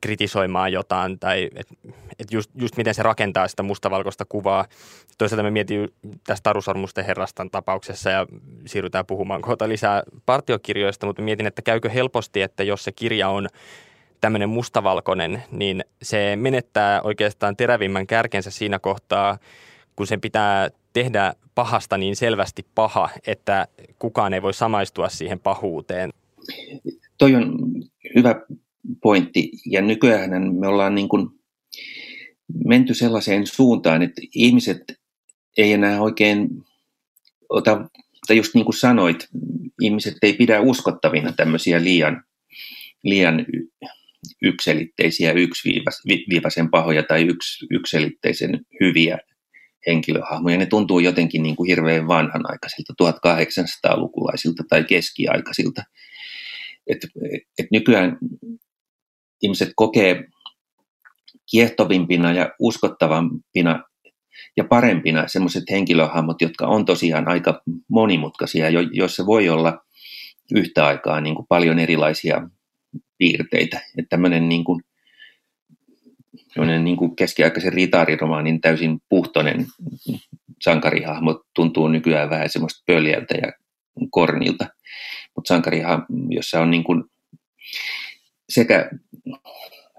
kritisoimaan 0.00 0.72
jotain 0.72 1.18
tai 1.18 1.50
että 1.56 1.74
et 2.18 2.32
just, 2.32 2.50
just 2.54 2.76
miten 2.76 2.94
se 2.94 3.02
rakentaa 3.02 3.48
sitä 3.48 3.62
mustavalkoista 3.62 4.24
kuvaa. 4.28 4.66
Toisaalta 5.18 5.42
me 5.42 5.50
mietin 5.50 5.88
tästä 6.26 6.42
Taru 6.42 6.62
Sormusten 6.62 7.04
herrastan 7.04 7.50
tapauksessa 7.50 8.10
ja 8.10 8.26
siirrytään 8.66 9.06
puhumaan 9.06 9.42
kohta 9.42 9.68
lisää 9.68 10.02
partiokirjoista, 10.26 11.06
mutta 11.06 11.22
mietin, 11.22 11.46
että 11.46 11.62
käykö 11.62 11.90
helposti, 11.90 12.42
että 12.42 12.62
jos 12.62 12.84
se 12.84 12.92
kirja 12.92 13.28
on 13.28 13.48
tämmöinen 14.20 14.48
mustavalkoinen, 14.48 15.42
niin 15.50 15.84
se 16.02 16.36
menettää 16.36 17.02
oikeastaan 17.02 17.56
terävimmän 17.56 18.06
kärkensä 18.06 18.50
siinä 18.50 18.78
kohtaa, 18.78 19.38
kun 19.98 20.06
sen 20.06 20.20
pitää 20.20 20.70
tehdä 20.92 21.34
pahasta 21.54 21.98
niin 21.98 22.16
selvästi 22.16 22.66
paha, 22.74 23.10
että 23.26 23.68
kukaan 23.98 24.34
ei 24.34 24.42
voi 24.42 24.54
samaistua 24.54 25.08
siihen 25.08 25.40
pahuuteen. 25.40 26.10
Toi 27.18 27.34
on 27.34 27.58
hyvä 28.16 28.34
pointti. 29.02 29.50
Ja 29.66 29.82
nykyään 29.82 30.54
me 30.54 30.66
ollaan 30.66 30.94
niin 30.94 31.08
kuin 31.08 31.28
menty 32.66 32.94
sellaiseen 32.94 33.46
suuntaan, 33.46 34.02
että 34.02 34.22
ihmiset 34.34 34.82
ei 35.56 35.72
enää 35.72 36.00
oikein 36.00 36.48
ota, 37.48 37.88
tai 38.26 38.36
just 38.36 38.54
niin 38.54 38.64
kuin 38.64 38.76
sanoit, 38.76 39.28
ihmiset 39.80 40.14
ei 40.22 40.32
pidä 40.32 40.60
uskottavina 40.60 41.32
tämmöisiä 41.32 41.84
liian, 41.84 42.24
liian 43.02 43.46
ykselitteisiä, 44.42 45.32
yksiviivaisen 45.32 46.70
pahoja 46.70 47.02
tai 47.02 47.22
yks, 47.22 47.66
ykselitteisen 47.70 48.60
hyviä 48.80 49.18
henkilöhahmoja. 49.88 50.58
Ne 50.58 50.66
tuntuu 50.66 50.98
jotenkin 50.98 51.42
niin 51.42 51.56
kuin 51.56 51.68
hirveän 51.68 52.08
vanhanaikaisilta, 52.08 52.94
1800-lukulaisilta 53.02 54.64
tai 54.68 54.84
keskiaikaisilta. 54.84 55.82
Et, 56.86 56.98
et 57.58 57.66
nykyään 57.72 58.18
ihmiset 59.42 59.72
kokee 59.76 60.24
kiehtovimpina 61.50 62.32
ja 62.32 62.50
uskottavampina 62.60 63.84
ja 64.56 64.64
parempina 64.64 65.28
sellaiset 65.28 65.64
henkilöhahmot, 65.70 66.42
jotka 66.42 66.66
on 66.66 66.84
tosiaan 66.84 67.28
aika 67.28 67.62
monimutkaisia, 67.88 68.70
jo, 68.70 68.80
joissa 68.80 69.26
voi 69.26 69.48
olla 69.48 69.84
yhtä 70.54 70.86
aikaa 70.86 71.20
niin 71.20 71.34
kuin 71.34 71.46
paljon 71.48 71.78
erilaisia 71.78 72.48
piirteitä. 73.18 73.80
Että 73.98 74.08
tämmöinen 74.08 74.48
niin 74.48 74.64
kuin, 74.64 74.82
niin 76.84 76.96
kuin 76.96 77.16
keskiaikaisen 77.16 77.72
ritaariromaanin 77.72 78.60
täysin 78.60 78.98
puhtoinen 79.08 79.66
sankarihahmo 80.62 81.42
tuntuu 81.54 81.88
nykyään 81.88 82.30
vähän 82.30 82.48
semmoista 82.48 82.82
pöljältä 82.86 83.34
ja 83.34 83.52
kornilta. 84.10 84.66
Mutta 85.36 85.48
sankarihahmo, 85.48 86.04
jossa 86.28 86.60
on 86.60 86.70
niin 86.70 86.84
kuin 86.84 87.04
sekä 88.48 88.90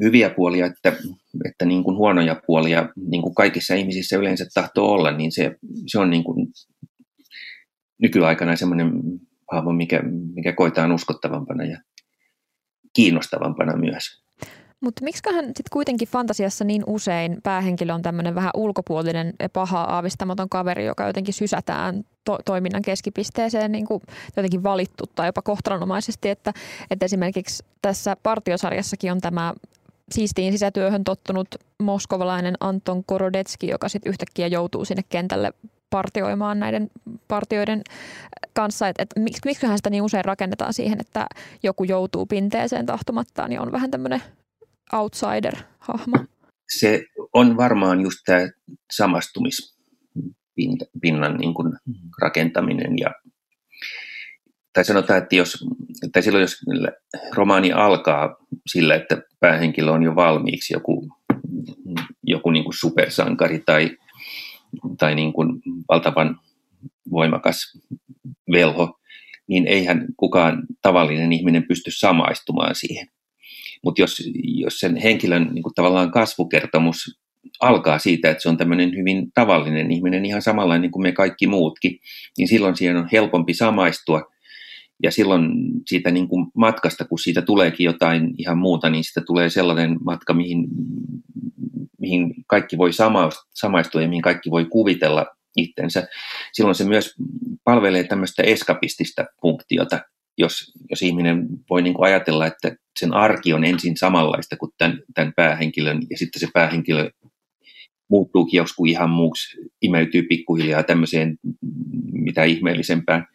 hyviä 0.03 0.29
puolia 0.29 0.65
että, 0.65 0.93
että 1.45 1.65
niin 1.65 1.83
kuin 1.83 1.97
huonoja 1.97 2.41
puolia, 2.47 2.89
niin 3.09 3.21
kuin 3.21 3.35
kaikissa 3.35 3.75
ihmisissä 3.75 4.17
yleensä 4.17 4.45
tahtoo 4.53 4.91
olla, 4.91 5.11
niin 5.11 5.31
se, 5.31 5.55
se 5.87 5.99
on 5.99 6.09
niin 6.09 6.23
kuin 6.23 6.47
nykyaikana 8.01 8.55
semmoinen 8.55 8.91
hahmo, 9.51 9.71
mikä, 9.71 10.03
mikä 10.35 10.53
koetaan 10.53 10.91
uskottavampana 10.91 11.63
ja 11.63 11.77
kiinnostavampana 12.93 13.77
myös. 13.77 14.28
Mutta 14.81 15.03
miksiköhän 15.03 15.45
sitten 15.45 15.63
kuitenkin 15.71 16.07
fantasiassa 16.07 16.65
niin 16.65 16.83
usein 16.87 17.37
päähenkilö 17.43 17.93
on 17.93 18.01
tämmöinen 18.01 18.35
vähän 18.35 18.51
ulkopuolinen 18.55 19.33
paha 19.53 19.81
aavistamaton 19.81 20.49
kaveri, 20.49 20.85
joka 20.85 21.07
jotenkin 21.07 21.33
sysätään 21.33 22.03
to- 22.25 22.39
toiminnan 22.45 22.81
keskipisteeseen 22.81 23.71
niin 23.71 23.85
kuin 23.85 24.01
jotenkin 24.37 24.63
valittu 24.63 25.03
tai 25.15 25.27
jopa 25.27 25.41
kohtalonomaisesti, 25.41 26.29
että, 26.29 26.53
että 26.91 27.05
esimerkiksi 27.05 27.63
tässä 27.81 28.17
partiosarjassakin 28.23 29.11
on 29.11 29.21
tämä 29.21 29.53
siistiin 30.11 30.51
sisätyöhön 30.51 31.03
tottunut 31.03 31.47
moskovalainen 31.79 32.55
Anton 32.59 33.03
Korodetski, 33.03 33.67
joka 33.67 33.89
sitten 33.89 34.09
yhtäkkiä 34.09 34.47
joutuu 34.47 34.85
sinne 34.85 35.03
kentälle 35.09 35.53
partioimaan 35.89 36.59
näiden 36.59 36.89
partioiden 37.27 37.81
kanssa, 38.53 38.87
että 38.87 39.03
et, 39.03 39.09
miksi, 39.19 39.41
miksiköhän 39.45 39.77
sitä 39.77 39.89
niin 39.89 40.03
usein 40.03 40.25
rakennetaan 40.25 40.73
siihen, 40.73 40.99
että 40.99 41.27
joku 41.63 41.83
joutuu 41.83 42.25
pinteeseen 42.25 42.85
tahtomattaan 42.85 43.51
ja 43.51 43.61
on 43.61 43.71
vähän 43.71 43.91
tämmöinen 43.91 44.21
outsider-hahmo? 44.93 46.25
Se 46.77 47.05
on 47.33 47.57
varmaan 47.57 48.01
just 48.01 48.17
tämä 48.25 48.49
samastumispinnan 48.91 51.37
niin 51.37 51.53
kuin 51.53 51.73
rakentaminen 52.21 52.99
ja 52.99 53.09
tai 54.73 54.85
sanotaan, 54.85 55.23
että 55.23 55.35
jos, 55.35 55.65
tai 56.13 56.23
silloin 56.23 56.41
jos 56.41 56.57
romaani 57.35 57.71
alkaa 57.71 58.35
sillä, 58.67 58.95
että 58.95 59.21
päähenkilö 59.39 59.91
on 59.91 60.03
jo 60.03 60.15
valmiiksi 60.15 60.73
joku, 60.73 61.09
joku 62.23 62.51
niin 62.51 62.63
kuin 62.63 62.73
supersankari 62.73 63.63
tai, 63.65 63.97
tai 64.97 65.15
niin 65.15 65.33
kuin 65.33 65.61
valtavan 65.89 66.39
voimakas 67.11 67.77
velho, 68.51 68.99
niin 69.47 69.67
eihän 69.67 70.05
kukaan 70.17 70.63
tavallinen 70.81 71.33
ihminen 71.33 71.67
pysty 71.67 71.91
samaistumaan 71.91 72.75
siihen. 72.75 73.07
Mutta 73.83 74.01
jos, 74.01 74.23
jos 74.43 74.79
sen 74.79 74.95
henkilön 74.95 75.49
niin 75.53 75.63
kuin 75.63 75.73
tavallaan 75.73 76.11
kasvukertomus 76.11 77.19
alkaa 77.59 77.99
siitä, 77.99 78.29
että 78.29 78.41
se 78.41 78.49
on 78.49 78.57
tämmöinen 78.57 78.95
hyvin 78.95 79.31
tavallinen 79.33 79.91
ihminen, 79.91 80.25
ihan 80.25 80.41
samanlainen 80.41 80.91
kuin 80.91 81.03
me 81.03 81.11
kaikki 81.11 81.47
muutkin, 81.47 81.99
niin 82.37 82.47
silloin 82.47 82.75
siihen 82.75 82.97
on 82.97 83.09
helpompi 83.11 83.53
samaistua. 83.53 84.21
Ja 85.03 85.11
silloin 85.11 85.51
siitä 85.87 86.11
niin 86.11 86.27
kuin 86.27 86.47
matkasta, 86.57 87.05
kun 87.05 87.19
siitä 87.19 87.41
tuleekin 87.41 87.85
jotain 87.85 88.33
ihan 88.37 88.57
muuta, 88.57 88.89
niin 88.89 89.03
siitä 89.03 89.21
tulee 89.21 89.49
sellainen 89.49 89.97
matka, 90.03 90.33
mihin, 90.33 90.67
mihin 91.99 92.33
kaikki 92.47 92.77
voi 92.77 92.91
samaistua 93.53 94.01
ja 94.01 94.07
mihin 94.07 94.21
kaikki 94.21 94.51
voi 94.51 94.65
kuvitella 94.65 95.25
itsensä. 95.55 96.07
Silloin 96.53 96.75
se 96.75 96.83
myös 96.83 97.15
palvelee 97.63 98.03
tämmöistä 98.03 98.43
eskapistista 98.43 99.25
funktiota, 99.41 99.99
jos, 100.39 100.73
jos 100.89 101.01
ihminen 101.01 101.47
voi 101.69 101.81
niin 101.81 101.93
kuin 101.93 102.05
ajatella, 102.05 102.47
että 102.47 102.75
sen 102.99 103.13
arki 103.13 103.53
on 103.53 103.63
ensin 103.63 103.97
samanlaista 103.97 104.57
kuin 104.57 104.71
tämän, 104.77 104.99
tämän 105.13 105.33
päähenkilön, 105.35 106.01
ja 106.09 106.17
sitten 106.17 106.39
se 106.39 106.47
päähenkilö 106.53 107.09
muuttuukin 108.09 108.57
joskus 108.57 108.89
ihan 108.89 109.09
muuksi, 109.09 109.57
imeytyy 109.81 110.23
pikkuhiljaa 110.23 110.83
tämmöiseen 110.83 111.37
mitä 112.11 112.43
ihmeellisempään 112.43 113.25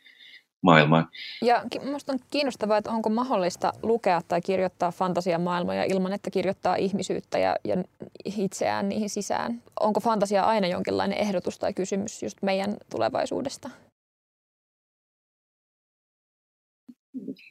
maailmaan. 0.62 1.08
Ja 1.42 1.64
minusta 1.82 2.12
on 2.12 2.18
kiinnostavaa, 2.30 2.78
että 2.78 2.90
onko 2.90 3.10
mahdollista 3.10 3.72
lukea 3.82 4.20
tai 4.28 4.40
kirjoittaa 4.40 4.92
fantasiamaailmoja 4.92 5.84
ilman, 5.84 6.12
että 6.12 6.30
kirjoittaa 6.30 6.76
ihmisyyttä 6.76 7.38
ja, 7.38 7.56
ja 7.64 7.76
itseään 8.24 8.88
niihin 8.88 9.10
sisään. 9.10 9.62
Onko 9.80 10.00
fantasia 10.00 10.42
aina 10.42 10.66
jonkinlainen 10.66 11.18
ehdotus 11.18 11.58
tai 11.58 11.74
kysymys 11.74 12.22
just 12.22 12.38
meidän 12.42 12.76
tulevaisuudesta? 12.90 13.70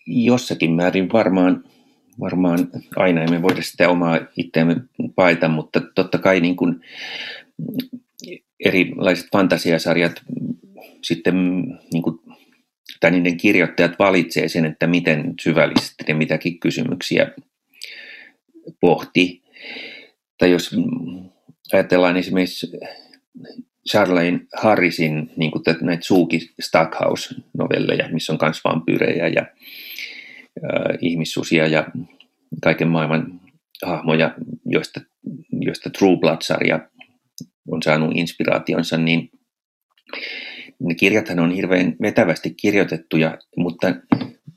Jossakin 0.08 0.72
määrin 0.72 1.12
varmaan, 1.14 1.64
varmaan 2.20 2.70
aina 2.96 3.22
emme 3.22 3.42
voida 3.42 3.62
sitä 3.62 3.90
omaa 3.90 4.20
itseämme 4.38 4.76
paita, 5.16 5.48
mutta 5.48 5.82
totta 5.96 6.18
kai 6.18 6.40
niin 6.40 6.56
kuin 6.56 6.82
erilaiset 8.66 9.28
fantasiasarjat 9.32 10.22
sitten 11.02 11.36
niin 11.94 12.04
kuin 12.04 12.20
tai 13.00 13.12
niiden 13.12 13.38
kirjoittajat 13.38 14.00
valitsee 14.00 14.48
sen, 14.48 14.66
että 14.66 14.88
miten 14.88 15.34
syvällisesti 15.42 16.04
ne 16.08 16.14
mitäkin 16.14 16.60
kysymyksiä 16.60 17.32
pohti. 18.80 19.44
Tai 20.38 20.52
jos 20.52 20.76
ajatellaan 21.74 22.18
esimerkiksi 22.18 22.72
Charlene 23.90 24.40
Harrisin 24.54 25.32
niin 25.38 25.52
kuin 25.52 25.64
näitä 25.82 26.06
Suuki 26.06 26.40
Stackhouse-novelleja, 26.62 28.10
missä 28.12 28.34
on 28.34 28.40
myös 28.42 28.64
vampyyrejä 28.64 29.28
ja 29.28 29.42
äh, 29.42 30.98
ihmissusia 31.02 31.68
ja 31.68 31.88
kaiken 32.64 32.88
maailman 32.88 33.42
hahmoja, 33.86 34.36
joista, 34.66 35.02
joista 35.52 35.90
True 35.90 36.18
Blood-sarja 36.18 36.80
on 37.72 37.84
saanut 37.84 38.12
inspiraationsa, 38.16 38.98
niin 38.98 39.30
ne 40.80 40.96
kirjathan 40.96 41.40
on 41.40 41.52
hirveän 41.52 41.96
vetävästi 42.02 42.54
kirjoitettuja, 42.54 43.38
mutta 43.58 43.96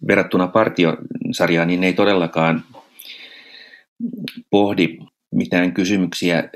verrattuna 0.09 0.49
partiosarjaan, 0.49 1.68
niin 1.68 1.80
ne 1.80 1.87
ei 1.87 1.92
todellakaan 1.92 2.64
pohdi 4.50 4.99
mitään 5.35 5.73
kysymyksiä 5.73 6.49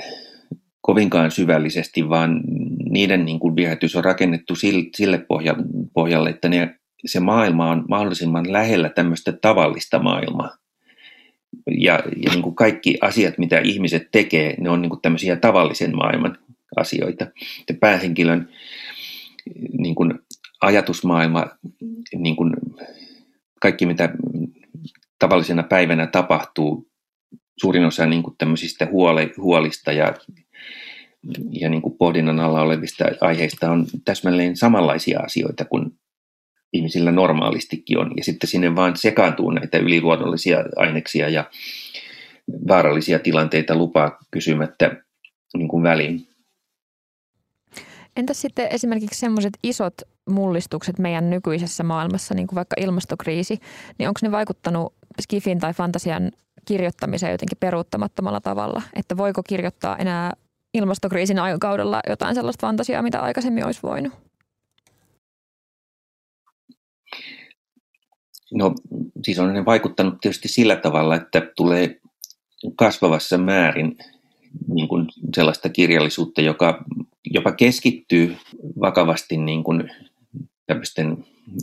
kovinkaan 0.81 1.31
syvällisesti, 1.31 2.09
vaan 2.09 2.41
niiden 2.91 3.25
niin 3.25 3.41
kuin 3.41 3.57
viehätys 3.57 3.97
on 3.97 4.05
rakennettu 4.05 4.55
sille 4.55 5.27
pohjalle, 5.95 6.31
että 6.31 6.49
ne, 6.49 6.75
se 7.07 7.21
maailma 7.21 7.71
on 7.71 7.85
mahdollisimman 7.89 8.53
lähellä 8.53 8.89
tämmöistä 8.89 9.33
tavallista 9.33 9.99
maailmaa. 9.99 10.57
Ja, 11.79 12.03
ja 12.17 12.31
niin 12.31 12.43
kuin 12.43 12.55
kaikki 12.55 12.99
asiat, 13.01 13.39
mitä 13.39 13.59
ihmiset 13.59 14.09
tekee, 14.13 14.55
ne 14.61 14.71
on 14.71 14.83
niin 14.83 14.91
kuin 14.91 15.03
tämmöisiä 15.03 15.37
tavallisen 15.37 15.97
maailman 15.97 16.39
asioita. 16.77 17.27
Ja 17.69 17.75
päähenkilön 17.81 18.49
niin 19.79 19.95
kuin 19.95 20.15
ajatusmaailma, 20.61 21.47
niin 22.15 22.37
kuin 22.37 22.53
kaikki 23.61 23.87
mitä 23.87 24.15
tavallisena 25.19 25.63
päivänä 25.63 26.07
tapahtuu, 26.07 26.89
suurin 27.61 27.85
osa 27.85 28.07
niin 28.07 28.23
kuin 28.23 28.35
tämmöisistä 28.39 28.89
huole, 28.91 29.31
huolista 29.37 29.93
ja, 29.93 30.15
ja 31.51 31.69
niin 31.69 31.83
kuin 31.83 31.97
pohdinnan 31.99 32.41
alla 32.41 32.63
olevista 32.63 33.05
aiheista 33.21 33.71
on 33.71 33.87
täsmälleen 34.05 34.57
samanlaisia 34.57 35.21
asioita 35.21 35.65
kuin 35.65 35.93
ihmisillä 36.73 37.13
normaalistikin 37.13 37.99
on. 37.99 38.13
Ja 38.17 38.25
sitten 38.25 38.51
sinne 38.51 38.77
vaan 38.77 38.97
sekaantuu 38.97 39.51
näitä 39.51 39.79
yliluonnollisia 39.79 40.65
aineksia 40.77 41.29
ja 41.29 41.45
vaarallisia 42.69 43.19
tilanteita 43.19 43.75
lupaa 43.75 44.19
kysymättä 44.31 44.97
niin 45.55 45.69
kuin 45.69 45.83
väliin. 45.83 46.27
Entäs 48.17 48.41
sitten 48.41 48.69
esimerkiksi 48.71 49.21
semmoiset 49.21 49.53
isot 49.63 49.95
mullistukset 50.31 50.99
meidän 50.99 51.31
nykyisessä 51.31 51.85
maailmassa, 51.85 52.35
niin 52.35 52.47
kuin 52.47 52.57
vaikka 52.57 52.77
ilmastokriisi, 52.81 53.59
niin 53.99 54.09
onko 54.09 54.21
ne 54.23 54.31
vaikuttanut 54.31 54.95
skifin 55.21 55.59
tai 55.59 55.75
fantasian 55.75 56.31
kirjoittamiseen 56.65 57.33
jotenkin 57.33 57.59
peruuttamattomalla 57.59 58.41
tavalla? 58.41 58.83
Että 58.95 59.17
voiko 59.17 59.43
kirjoittaa 59.43 59.97
enää 59.97 60.33
ilmastokriisin 60.75 61.39
aikakaudella 61.39 62.01
jotain 62.09 62.35
sellaista 62.35 62.67
fantasiaa, 62.67 63.03
mitä 63.03 63.21
aikaisemmin 63.21 63.65
olisi 63.65 63.83
voinut? 63.83 64.13
No 68.55 68.75
siis 69.25 69.39
on 69.39 69.55
ne 69.55 69.65
vaikuttanut 69.65 70.21
tietysti 70.21 70.49
sillä 70.49 70.77
tavalla, 70.77 71.15
että 71.15 71.53
tulee 71.57 72.01
kasvavassa 72.77 73.39
määrin 73.39 73.99
niin 74.69 74.89
kuin 74.89 75.07
sellaista 75.35 75.69
kirjallisuutta, 75.69 76.41
joka 76.41 76.85
jopa 77.25 77.53
keskittyy 77.53 78.37
vakavasti 78.81 79.37
niin 79.37 79.65
kuin 79.65 79.91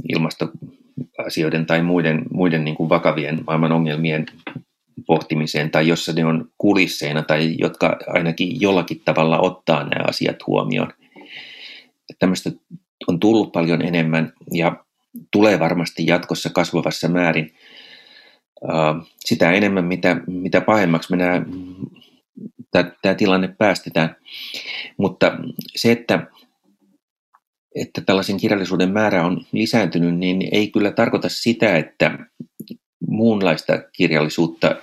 ilmastoasioiden 0.10 1.66
tai 1.66 1.84
muiden, 1.84 2.26
muiden 2.32 2.66
niin 2.66 2.76
kuin 2.76 2.90
vakavien 2.90 3.44
maailman 3.48 3.72
ongelmien 3.72 4.26
pohtimiseen 5.06 5.72
tai 5.72 5.88
jossa 5.88 6.14
ne 6.14 6.26
on 6.26 6.52
kulisseina 6.58 7.24
tai 7.24 7.56
jotka 7.58 7.98
ainakin 8.08 8.62
jollakin 8.62 9.02
tavalla 9.06 9.40
ottaa 9.40 9.84
nämä 9.84 10.06
asiat 10.08 10.48
huomioon. 10.48 10.94
Tämmöistä 12.20 12.52
on 13.08 13.20
tullut 13.20 13.52
paljon 13.52 13.82
enemmän 13.82 14.34
ja 14.54 14.84
tulee 15.32 15.60
varmasti 15.60 16.06
jatkossa 16.06 16.50
kasvavassa 16.50 17.08
määrin. 17.08 17.54
Sitä 19.20 19.52
enemmän, 19.52 19.86
mitä, 19.86 20.22
mitä 20.28 20.62
pahemmaksi 20.62 21.16
me 21.16 21.24
tämä 23.02 23.16
tilanne 23.16 23.48
päästetään. 23.48 24.16
Mutta 24.98 25.38
se, 25.76 25.92
että, 25.92 26.28
että 27.76 28.02
tällaisen 28.02 28.38
kirjallisuuden 28.38 28.92
määrä 28.92 29.26
on 29.26 29.46
lisääntynyt, 29.52 30.18
niin 30.18 30.50
ei 30.52 30.68
kyllä 30.72 30.92
tarkoita 30.92 31.30
sitä, 31.30 31.78
että 31.78 32.20
muunlaista 33.08 33.84
kirjallisuutta 33.94 34.76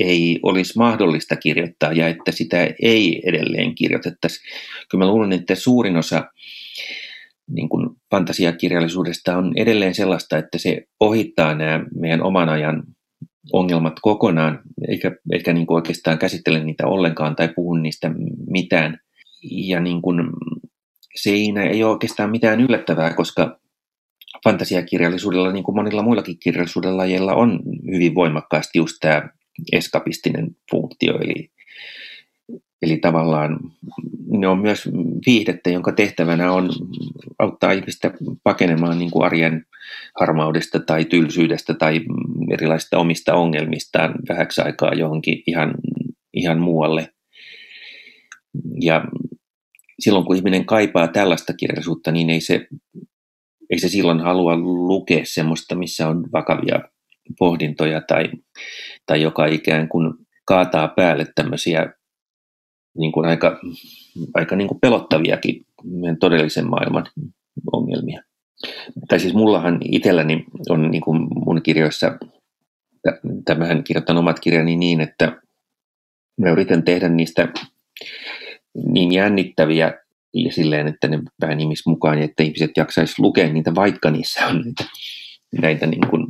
ei 0.00 0.38
olisi 0.42 0.78
mahdollista 0.78 1.36
kirjoittaa 1.36 1.92
ja 1.92 2.08
että 2.08 2.32
sitä 2.32 2.68
ei 2.82 3.22
edelleen 3.26 3.74
kirjoitettaisi. 3.74 4.40
Kyllä 4.90 5.04
mä 5.04 5.10
luulen, 5.10 5.32
että 5.32 5.54
suurin 5.54 5.96
osa 5.96 6.24
niin 7.50 7.68
kuin 7.68 7.90
fantasiakirjallisuudesta 8.10 9.36
on 9.36 9.52
edelleen 9.56 9.94
sellaista, 9.94 10.38
että 10.38 10.58
se 10.58 10.82
ohittaa 11.00 11.54
nämä 11.54 11.84
meidän 12.00 12.22
oman 12.22 12.48
ajan 12.48 12.82
ongelmat 13.52 13.94
kokonaan, 14.02 14.60
eikä, 14.88 15.12
eikä 15.32 15.52
niin 15.52 15.66
kuin 15.66 15.74
oikeastaan 15.74 16.18
käsittele 16.18 16.64
niitä 16.64 16.86
ollenkaan 16.86 17.36
tai 17.36 17.48
puhu 17.56 17.74
niistä 17.74 18.10
mitään. 18.46 18.98
Ja 19.42 19.80
niin 19.80 20.02
kuin, 20.02 20.20
siinä 21.16 21.64
ei 21.64 21.84
ole 21.84 21.92
oikeastaan 21.92 22.30
mitään 22.30 22.60
yllättävää, 22.60 23.14
koska 23.14 23.60
fantasiakirjallisuudella, 24.44 25.52
niin 25.52 25.64
kuin 25.64 25.76
monilla 25.76 26.02
muillakin 26.02 26.38
kirjallisuudella, 26.38 27.06
joilla 27.06 27.34
on 27.34 27.60
hyvin 27.92 28.14
voimakkaasti 28.14 28.78
just 28.78 28.96
tämä 29.00 29.28
eskapistinen 29.72 30.56
funktio, 30.70 31.18
eli, 31.18 31.50
eli 32.82 32.96
tavallaan 32.96 33.60
ne 34.28 34.48
on 34.48 34.58
myös 34.58 34.88
viihdettä, 35.26 35.70
jonka 35.70 35.92
tehtävänä 35.92 36.52
on 36.52 36.70
auttaa 37.38 37.72
ihmistä 37.72 38.10
pakenemaan 38.42 38.98
niin 38.98 39.10
kuin 39.10 39.26
arjen 39.26 39.66
harmaudesta 40.20 40.80
tai 40.80 41.04
tylsyydestä 41.04 41.74
tai 41.74 42.00
erilaisista 42.52 42.98
omista 42.98 43.34
ongelmistaan 43.34 44.14
vähäksi 44.28 44.60
aikaa 44.60 44.94
johonkin 44.94 45.42
ihan, 45.46 45.74
ihan 46.32 46.58
muualle. 46.58 47.08
Ja 48.80 49.04
silloin 50.00 50.24
kun 50.24 50.36
ihminen 50.36 50.64
kaipaa 50.64 51.08
tällaista 51.08 51.52
kirjallisuutta, 51.52 52.12
niin 52.12 52.30
ei 52.30 52.40
se, 52.40 52.66
ei 53.70 53.78
se 53.78 53.88
silloin 53.88 54.20
halua 54.20 54.56
lukea 54.56 55.20
semmoista, 55.24 55.74
missä 55.74 56.08
on 56.08 56.28
vakavia 56.32 56.80
pohdintoja 57.38 58.00
tai, 58.00 58.30
tai 59.06 59.22
joka 59.22 59.46
ikään 59.46 59.88
kuin 59.88 60.14
kaataa 60.44 60.88
päälle 60.88 61.26
tämmöisiä 61.34 61.92
niin 62.98 63.12
kuin 63.12 63.28
aika, 63.28 63.60
aika 64.34 64.56
niin 64.56 64.68
kuin 64.68 64.80
pelottaviakin 64.80 65.66
todellisen 66.20 66.66
maailman 66.66 67.06
ongelmia. 67.72 68.22
Tai 69.08 69.20
siis 69.20 69.34
mullahan 69.34 69.78
itselläni 69.84 70.44
on 70.68 70.90
niin 70.90 71.02
kuin 71.02 71.28
mun 71.46 71.62
kirjoissa, 71.62 72.18
tämähän 73.44 73.84
kirjoitan 73.84 74.16
omat 74.16 74.40
kirjani 74.40 74.76
niin, 74.76 75.00
että 75.00 75.40
mä 76.40 76.50
yritän 76.50 76.82
tehdä 76.82 77.08
niistä 77.08 77.48
niin 78.92 79.12
jännittäviä 79.12 79.94
ja 80.34 80.52
silleen, 80.52 80.86
että 80.86 81.08
ne 81.08 81.18
vähän 81.40 81.60
ihmis 81.60 81.86
mukaan 81.86 82.18
ja 82.18 82.24
että 82.24 82.42
ihmiset 82.42 82.70
jaksaisi 82.76 83.14
lukea 83.18 83.52
niitä, 83.52 83.74
vaikka 83.74 84.10
niissä 84.10 84.46
on 84.46 84.62
näitä, 84.64 84.84
näitä 85.62 85.86
niin 85.86 86.08
kuin 86.10 86.26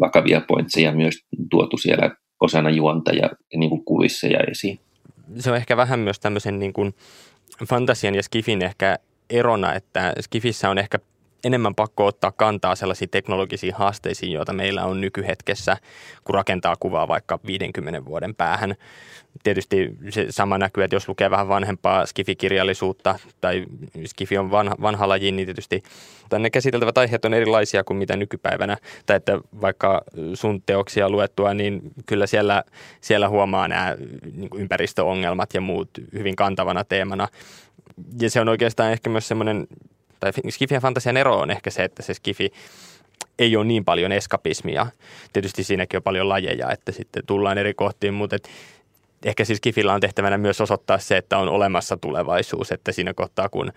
vakavia 0.00 0.40
pointseja 0.48 0.92
myös 0.92 1.14
tuotu 1.50 1.76
siellä 1.76 2.10
osana 2.40 2.70
juonta 2.70 3.12
ja, 3.12 3.30
ja 3.52 3.58
niin 3.58 3.70
kuin 3.70 3.84
kulisseja 3.84 4.38
esiin. 4.50 4.80
Se 5.38 5.50
on 5.50 5.56
ehkä 5.56 5.76
vähän 5.76 5.98
myös 5.98 6.20
tämmöisen 6.20 6.58
niin 6.58 6.72
kuin 6.72 6.94
fantasian 7.68 8.14
ja 8.14 8.22
skifin 8.22 8.62
ehkä 8.62 8.98
erona, 9.30 9.74
että 9.74 10.12
skifissä 10.20 10.70
on 10.70 10.78
ehkä 10.78 10.98
enemmän 11.44 11.74
pakko 11.74 12.06
ottaa 12.06 12.32
kantaa 12.32 12.74
sellaisiin 12.74 13.10
teknologisiin 13.10 13.74
haasteisiin, 13.74 14.32
joita 14.32 14.52
meillä 14.52 14.84
on 14.84 15.00
nykyhetkessä, 15.00 15.76
kun 16.24 16.34
rakentaa 16.34 16.76
kuvaa 16.80 17.08
vaikka 17.08 17.38
50 17.46 18.04
vuoden 18.04 18.34
päähän. 18.34 18.74
Tietysti 19.42 19.90
se 20.10 20.26
sama 20.30 20.58
näkyy, 20.58 20.84
että 20.84 20.96
jos 20.96 21.08
lukee 21.08 21.30
vähän 21.30 21.48
vanhempaa 21.48 22.06
skifikirjallisuutta 22.06 23.18
tai 23.40 23.64
skifi 24.06 24.38
on 24.38 24.50
vanha, 24.50 24.76
vanha 24.82 25.08
laji, 25.08 25.32
niin 25.32 25.46
tietysti 25.46 25.82
ne 26.38 26.50
käsiteltävät 26.50 26.98
aiheet 26.98 27.24
on 27.24 27.34
erilaisia 27.34 27.84
kuin 27.84 27.96
mitä 27.96 28.16
nykypäivänä. 28.16 28.76
Tai 29.06 29.16
että 29.16 29.40
vaikka 29.60 30.02
sun 30.34 30.62
teoksia 30.62 31.10
luettua, 31.10 31.54
niin 31.54 31.80
kyllä 32.06 32.26
siellä, 32.26 32.64
siellä 33.00 33.28
huomaa 33.28 33.68
nämä 33.68 33.96
niin 34.32 34.50
ympäristöongelmat 34.54 35.54
ja 35.54 35.60
muut 35.60 35.90
hyvin 36.12 36.36
kantavana 36.36 36.84
teemana. 36.84 37.28
Ja 38.20 38.30
se 38.30 38.40
on 38.40 38.48
oikeastaan 38.48 38.92
ehkä 38.92 39.10
myös 39.10 39.28
semmoinen 39.28 39.66
tai 40.20 40.32
skifi 40.50 40.74
ja 40.74 40.80
fantasian 40.80 41.16
ero 41.16 41.38
on 41.38 41.50
ehkä 41.50 41.70
se, 41.70 41.84
että 41.84 42.02
se 42.02 42.14
skifi 42.14 42.50
ei 43.38 43.56
ole 43.56 43.64
niin 43.64 43.84
paljon 43.84 44.12
eskapismia. 44.12 44.86
Tietysti 45.32 45.64
siinäkin 45.64 45.98
on 45.98 46.02
paljon 46.02 46.28
lajeja, 46.28 46.72
että 46.72 46.92
sitten 46.92 47.26
tullaan 47.26 47.58
eri 47.58 47.74
kohtiin, 47.74 48.14
mutta 48.14 48.36
et 48.36 48.48
ehkä 49.24 49.44
siis 49.44 49.60
Kifillä 49.60 49.94
on 49.94 50.00
tehtävänä 50.00 50.38
myös 50.38 50.60
osoittaa 50.60 50.98
se, 50.98 51.16
että 51.16 51.38
on 51.38 51.48
olemassa 51.48 51.96
tulevaisuus, 51.96 52.72
että 52.72 52.92
siinä 52.92 53.14
kohtaa 53.14 53.48
kun 53.48 53.72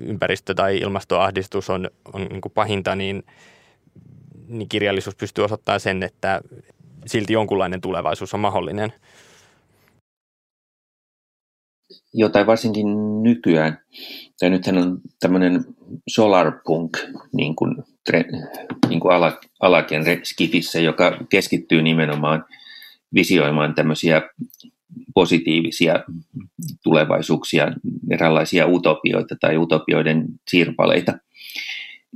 ympäristö- 0.00 0.54
tai 0.54 0.78
ilmastoahdistus 0.78 1.70
on, 1.70 1.90
on 2.12 2.24
niin 2.24 2.40
kuin 2.40 2.52
pahinta, 2.52 2.94
niin, 2.94 3.26
niin 4.48 4.68
kirjallisuus 4.68 5.16
pystyy 5.16 5.44
osoittamaan 5.44 5.80
sen, 5.80 6.02
että 6.02 6.40
silti 7.06 7.32
jonkunlainen 7.32 7.80
tulevaisuus 7.80 8.34
on 8.34 8.40
mahdollinen 8.40 8.92
jotain 12.14 12.46
varsinkin 12.46 13.22
nykyään. 13.22 13.78
Ja 14.42 14.50
nythän 14.50 14.78
on 14.78 15.00
tämmöinen 15.20 15.64
solarpunk 16.08 16.98
niin 17.32 17.56
kuin, 17.56 17.76
niin 18.88 19.00
kuin 19.00 19.14
ala, 19.14 19.40
alagenre 19.60 20.20
Skifissä, 20.24 20.80
joka 20.80 21.18
keskittyy 21.28 21.82
nimenomaan 21.82 22.44
visioimaan 23.14 23.74
tämmöisiä 23.74 24.22
positiivisia 25.14 26.04
tulevaisuuksia, 26.82 27.72
eräänlaisia 28.10 28.66
utopioita 28.66 29.36
tai 29.40 29.56
utopioiden 29.56 30.26
sirpaleita. 30.50 31.18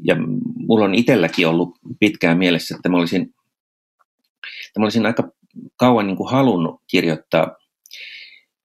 Ja 0.05 0.17
mulla 0.57 0.85
on 0.85 0.95
itselläkin 0.95 1.49
ollut 1.49 1.79
pitkään 2.01 2.39
mielessä, 2.39 2.77
että 2.77 2.89
mä 2.89 2.97
olisin, 2.97 3.23
että 4.67 4.81
mä 4.81 4.85
olisin 4.85 5.07
aika 5.07 5.29
kauan 5.77 6.07
niin 6.07 6.17
kuin 6.17 6.31
halunnut 6.31 6.81
kirjoittaa 6.87 7.57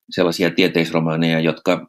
sellaisia 0.10 0.52
tieteisromaaneja, 0.52 1.40
jotka 1.40 1.88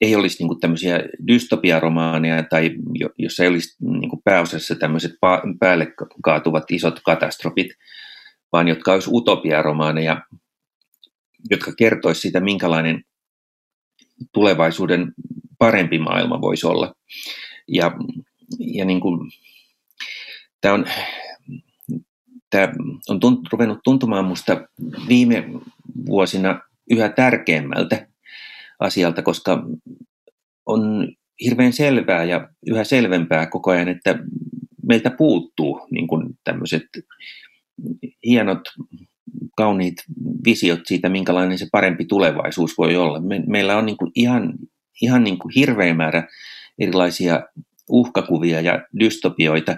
ei 0.00 0.16
olisi 0.16 0.44
niin 0.44 0.60
tämmöisiä 0.60 1.00
dystopiaromaaneja 1.28 2.42
tai 2.42 2.70
jossa 3.18 3.42
ei 3.42 3.48
olisi 3.48 3.76
niin 3.80 4.22
pääosassa 4.24 4.74
tämmöiset 4.74 5.12
päälle 5.60 5.94
kaatuvat 6.22 6.70
isot 6.70 7.00
katastrofit, 7.04 7.68
vaan 8.52 8.68
jotka 8.68 8.92
olisi 8.92 9.10
utopiaromaaneja, 9.12 10.22
jotka 11.50 11.72
kertoisi 11.78 12.20
siitä, 12.20 12.40
minkälainen 12.40 13.04
tulevaisuuden 14.32 15.14
parempi 15.58 15.98
maailma 15.98 16.40
voisi 16.40 16.66
olla. 16.66 16.94
Ja, 17.68 17.92
ja 18.58 18.84
niin 18.84 19.00
kuin, 19.00 19.30
tämä 20.60 20.74
on, 20.74 20.86
tämä 22.50 22.68
on 23.08 23.20
tunt, 23.20 23.40
ruvennut 23.52 23.78
tuntumaan 23.84 24.24
minusta 24.24 24.68
viime 25.08 25.44
vuosina 26.06 26.60
yhä 26.90 27.08
tärkeämmältä 27.08 28.06
asialta, 28.78 29.22
koska 29.22 29.66
on 30.66 31.08
hirveän 31.44 31.72
selvää 31.72 32.24
ja 32.24 32.48
yhä 32.66 32.84
selvempää 32.84 33.46
koko 33.46 33.70
ajan, 33.70 33.88
että 33.88 34.18
meiltä 34.88 35.10
puuttuu 35.10 35.86
niin 35.90 36.06
kuin 36.06 36.38
tämmöiset 36.44 36.82
hienot, 38.26 38.60
kauniit 39.56 39.94
visiot 40.44 40.80
siitä, 40.84 41.08
minkälainen 41.08 41.58
se 41.58 41.66
parempi 41.72 42.04
tulevaisuus 42.04 42.78
voi 42.78 42.96
olla. 42.96 43.20
Me, 43.20 43.42
meillä 43.46 43.76
on 43.76 43.86
niin 43.86 43.96
kuin 43.96 44.12
ihan, 44.14 44.54
ihan 45.02 45.24
niin 45.24 45.38
kuin 45.38 45.52
hirveä 45.54 45.94
määrä 45.94 46.28
erilaisia 46.78 47.42
uhkakuvia 47.88 48.60
ja 48.60 48.86
dystopioita, 49.00 49.76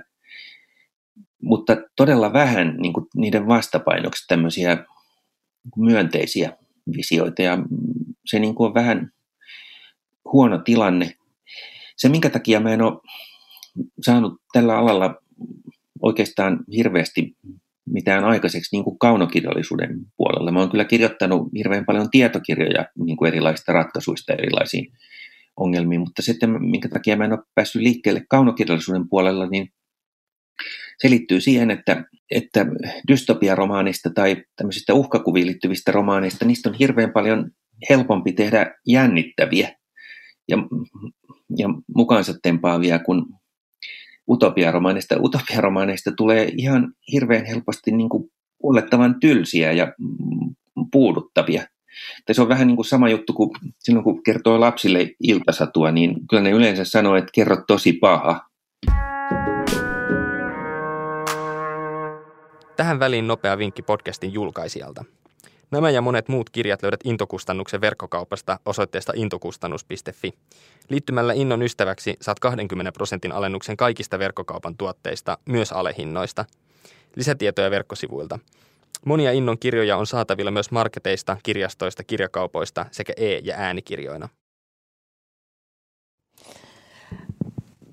mutta 1.43 1.77
todella 1.97 2.33
vähän 2.33 2.77
niin 2.77 2.93
kuin 2.93 3.07
niiden 3.17 3.49
vastapainoksi 3.49 4.25
tämmöisiä 4.29 4.85
myönteisiä 5.77 6.57
visioita 6.97 7.43
ja 7.43 7.59
se 8.27 8.39
niin 8.39 8.55
kuin 8.55 8.67
on 8.67 8.75
vähän 8.75 9.11
huono 10.33 10.59
tilanne. 10.59 11.15
Se, 11.97 12.09
minkä 12.09 12.31
takia 12.31 12.61
mä 12.61 12.73
en 12.73 12.83
ole 12.83 13.01
saanut 14.01 14.41
tällä 14.53 14.79
alalla 14.79 15.15
oikeastaan 16.03 16.59
hirveästi 16.77 17.37
mitään 17.87 18.25
aikaiseksi 18.25 18.77
niin 18.77 18.85
kuin 18.85 18.99
kaunokirjallisuuden 18.99 20.01
puolella. 20.17 20.53
Mä 20.53 20.61
oon 20.61 20.71
kyllä 20.71 20.85
kirjoittanut 20.85 21.49
hirveän 21.55 21.85
paljon 21.87 22.11
tietokirjoja 22.11 22.87
niin 22.99 23.17
kuin 23.17 23.29
erilaisista 23.29 23.73
ratkaisuista 23.73 24.33
erilaisiin 24.33 24.93
ongelmiin, 25.57 26.01
mutta 26.01 26.23
sitten 26.23 26.63
minkä 26.63 26.89
takia 26.89 27.17
mä 27.17 27.25
en 27.25 27.33
ole 27.33 27.43
päässyt 27.55 27.83
liikkeelle 27.83 28.25
kaunokirjallisuuden 28.29 29.09
puolella, 29.09 29.47
niin 29.47 29.73
se 30.99 31.11
liittyy 31.11 31.41
siihen, 31.41 31.71
että, 31.71 32.05
että 32.31 32.67
dystopiaromaanista 33.09 34.11
tai 34.15 34.37
tämmöisistä 34.57 34.95
uhkakuviin 34.95 35.47
liittyvistä 35.47 35.93
romaaneista, 35.93 36.45
niistä 36.45 36.69
on 36.69 36.75
hirveän 36.75 37.13
paljon 37.13 37.51
helpompi 37.91 38.33
tehdä 38.33 38.75
jännittäviä 38.87 39.73
ja, 40.49 40.57
ja 41.59 41.69
mukaansa 41.95 42.35
tempaavia 42.43 42.99
kuin 42.99 43.23
utopiaromaaneista. 44.29 45.17
Utopiaromaaneista 45.21 46.13
tulee 46.17 46.53
ihan 46.57 46.93
hirveän 47.13 47.47
helposti 47.47 47.91
niin 47.91 48.09
kuin 48.09 48.31
olettavan 48.63 49.21
tylsiä 49.21 49.73
ja 49.73 49.93
puuduttavia. 50.93 51.63
Tai 52.27 52.35
se 52.35 52.43
on 52.43 52.49
vähän 52.49 52.67
niin 52.67 52.77
kuin 52.77 52.87
sama 52.87 53.09
juttu 53.09 53.33
kuin 53.33 53.51
silloin, 53.79 54.05
kun 54.05 54.23
kertoo 54.23 54.61
lapsille 54.61 55.11
iltasatua, 55.21 55.93
niin 55.93 56.27
kyllä 56.31 56.43
ne 56.43 56.51
yleensä 56.51 56.85
sanoo, 56.85 57.17
että 57.17 57.31
kerro 57.35 57.57
tosi 57.67 57.93
paha. 57.93 58.41
Tähän 62.77 62.99
väliin 62.99 63.27
nopea 63.27 63.59
vinkki 63.59 63.83
podcastin 63.83 64.33
julkaisijalta. 64.33 65.05
Nämä 65.71 65.91
ja 65.91 66.01
monet 66.01 66.29
muut 66.29 66.51
kirjat 66.51 66.83
löydät 66.83 67.01
Intokustannuksen 67.05 67.81
verkkokaupasta 67.81 68.59
osoitteesta 68.67 69.13
intokustannus.fi. 69.17 70.33
Liittymällä 70.89 71.33
Innon 71.33 71.63
ystäväksi 71.63 72.17
saat 72.21 72.41
20 72.41 72.93
prosentin 72.93 73.33
alennuksen 73.33 73.77
kaikista 73.77 74.19
verkkokaupan 74.19 74.77
tuotteista, 74.77 75.39
myös 75.49 75.73
alehinnoista. 75.73 76.45
Lisätietoja 77.17 77.71
verkkosivuilta. 77.71 78.39
Monia 79.05 79.33
Innon 79.33 79.59
kirjoja 79.59 79.97
on 79.97 80.07
saatavilla 80.07 80.51
myös 80.51 80.71
marketeista, 80.71 81.37
kirjastoista, 81.43 82.05
kirjakaupoista 82.05 82.87
sekä 82.91 83.13
e- 83.17 83.41
ja 83.45 83.55
äänikirjoina. 83.59 84.29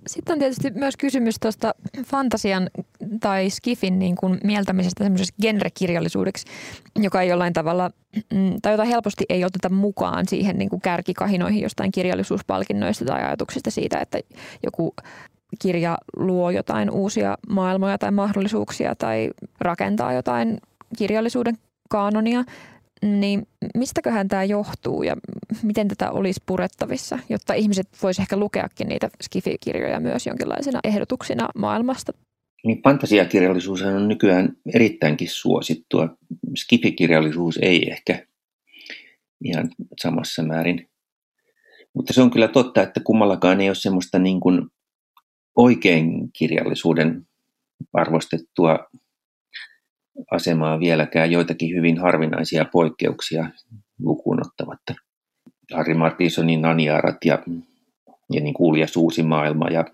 Sitten 0.07 0.33
on 0.33 0.39
tietysti 0.39 0.71
myös 0.71 0.97
kysymys 0.97 1.35
tuosta 1.39 1.73
fantasian 2.05 2.69
tai 3.19 3.49
skifin 3.49 3.99
niin 3.99 4.15
kuin 4.15 4.39
mieltämisestä 4.43 5.03
semmoisessa 5.03 5.35
genrekirjallisuudeksi, 5.41 6.45
joka 6.95 7.21
ei 7.21 7.29
jollain 7.29 7.53
tavalla, 7.53 7.89
mm, 8.33 8.53
tai 8.61 8.73
jota 8.73 8.83
helposti 8.83 9.25
ei 9.29 9.45
oteta 9.45 9.69
mukaan 9.69 10.27
siihen 10.27 10.57
niin 10.57 10.69
kuin 10.69 10.81
kärkikahinoihin 10.81 11.61
jostain 11.61 11.91
kirjallisuuspalkinnoista 11.91 13.05
tai 13.05 13.23
ajatuksista 13.23 13.71
siitä, 13.71 13.99
että 13.99 14.19
joku 14.63 14.93
kirja 15.61 15.97
luo 16.15 16.49
jotain 16.49 16.91
uusia 16.91 17.37
maailmoja 17.49 17.97
tai 17.97 18.11
mahdollisuuksia 18.11 18.95
tai 18.95 19.29
rakentaa 19.59 20.13
jotain 20.13 20.57
kirjallisuuden 20.97 21.57
kaanonia 21.89 22.43
niin 23.03 23.47
mistäköhän 23.77 24.27
tämä 24.27 24.43
johtuu 24.43 25.03
ja 25.03 25.15
miten 25.63 25.87
tätä 25.87 26.11
olisi 26.11 26.43
purettavissa, 26.45 27.19
jotta 27.29 27.53
ihmiset 27.53 27.87
voisivat 28.03 28.23
ehkä 28.23 28.37
lukeakin 28.37 28.87
niitä 28.87 29.09
skifikirjoja 29.21 29.99
myös 29.99 30.27
jonkinlaisena 30.27 30.79
ehdotuksina 30.83 31.49
maailmasta? 31.55 32.11
Niin 32.65 32.81
fantasiakirjallisuus 32.83 33.81
on 33.81 34.07
nykyään 34.07 34.55
erittäinkin 34.75 35.29
suosittua. 35.29 36.09
Skifikirjallisuus 36.55 37.59
ei 37.61 37.89
ehkä 37.91 38.27
ihan 39.43 39.69
samassa 40.01 40.43
määrin. 40.43 40.89
Mutta 41.95 42.13
se 42.13 42.21
on 42.21 42.31
kyllä 42.31 42.47
totta, 42.47 42.81
että 42.81 42.99
kummallakaan 43.03 43.61
ei 43.61 43.69
ole 43.69 43.75
semmoista 43.75 44.19
niin 44.19 44.39
kuin 44.39 44.61
oikein 45.55 46.31
kirjallisuuden 46.37 47.27
arvostettua 47.93 48.79
asemaa 50.31 50.79
vieläkään, 50.79 51.31
joitakin 51.31 51.75
hyvin 51.75 51.97
harvinaisia 51.97 52.65
poikkeuksia 52.65 53.45
lukuun 53.99 54.39
ottamatta. 54.47 54.93
Harry 55.73 55.93
Martinsonin 55.93 56.61
Naniarat 56.61 57.17
ja, 57.25 57.39
ja 58.31 58.41
niin 58.41 58.53
kuulijas 58.53 58.97
Uusi 58.97 59.23
maailma 59.23 59.67
ja 59.69 59.85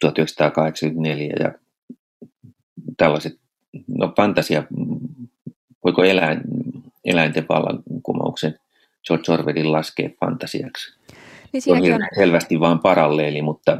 1984 0.00 1.34
ja 1.40 1.52
tällaiset, 2.96 3.40
no 3.88 4.12
fantasia, 4.16 4.62
voiko 5.84 6.04
eläin, 6.04 6.40
eläinten 7.04 7.46
vallankumouksen 7.48 8.58
George 9.06 9.32
Orwellin 9.32 9.72
laskea 9.72 10.10
fantasiaksi? 10.20 10.98
Niin 11.52 11.62
siinäkin 11.62 11.94
on, 11.94 12.02
on 12.02 12.08
selvästi 12.14 12.60
vain 12.60 12.78
paralleeli, 12.78 13.42
mutta... 13.42 13.78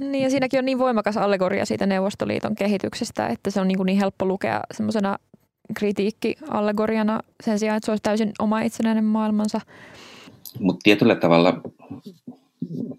Niin 0.00 0.22
ja 0.22 0.30
siinäkin 0.30 0.58
on 0.58 0.64
niin 0.64 0.78
voimakas 0.78 1.16
allegoria 1.16 1.64
siitä 1.64 1.86
Neuvostoliiton 1.86 2.54
kehityksestä, 2.54 3.26
että 3.26 3.50
se 3.50 3.60
on 3.60 3.68
niin, 3.68 3.76
kuin 3.76 3.86
niin 3.86 3.98
helppo 3.98 4.26
lukea 4.26 4.60
semmoisena 4.72 5.18
kritiikki-allegoriana 5.74 7.20
sen 7.44 7.58
sijaan, 7.58 7.76
että 7.76 7.86
se 7.86 7.92
olisi 7.92 8.02
täysin 8.02 8.32
oma 8.38 8.60
itsenäinen 8.60 9.04
maailmansa. 9.04 9.60
Mutta 10.58 10.80
tietyllä 10.82 11.14
tavalla 11.14 11.60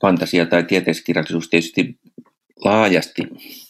fantasia 0.01 0.45
tai 0.45 0.63
tieteiskirjallisuus 0.63 1.49
tietysti 1.49 1.99
laajasti 2.65 3.21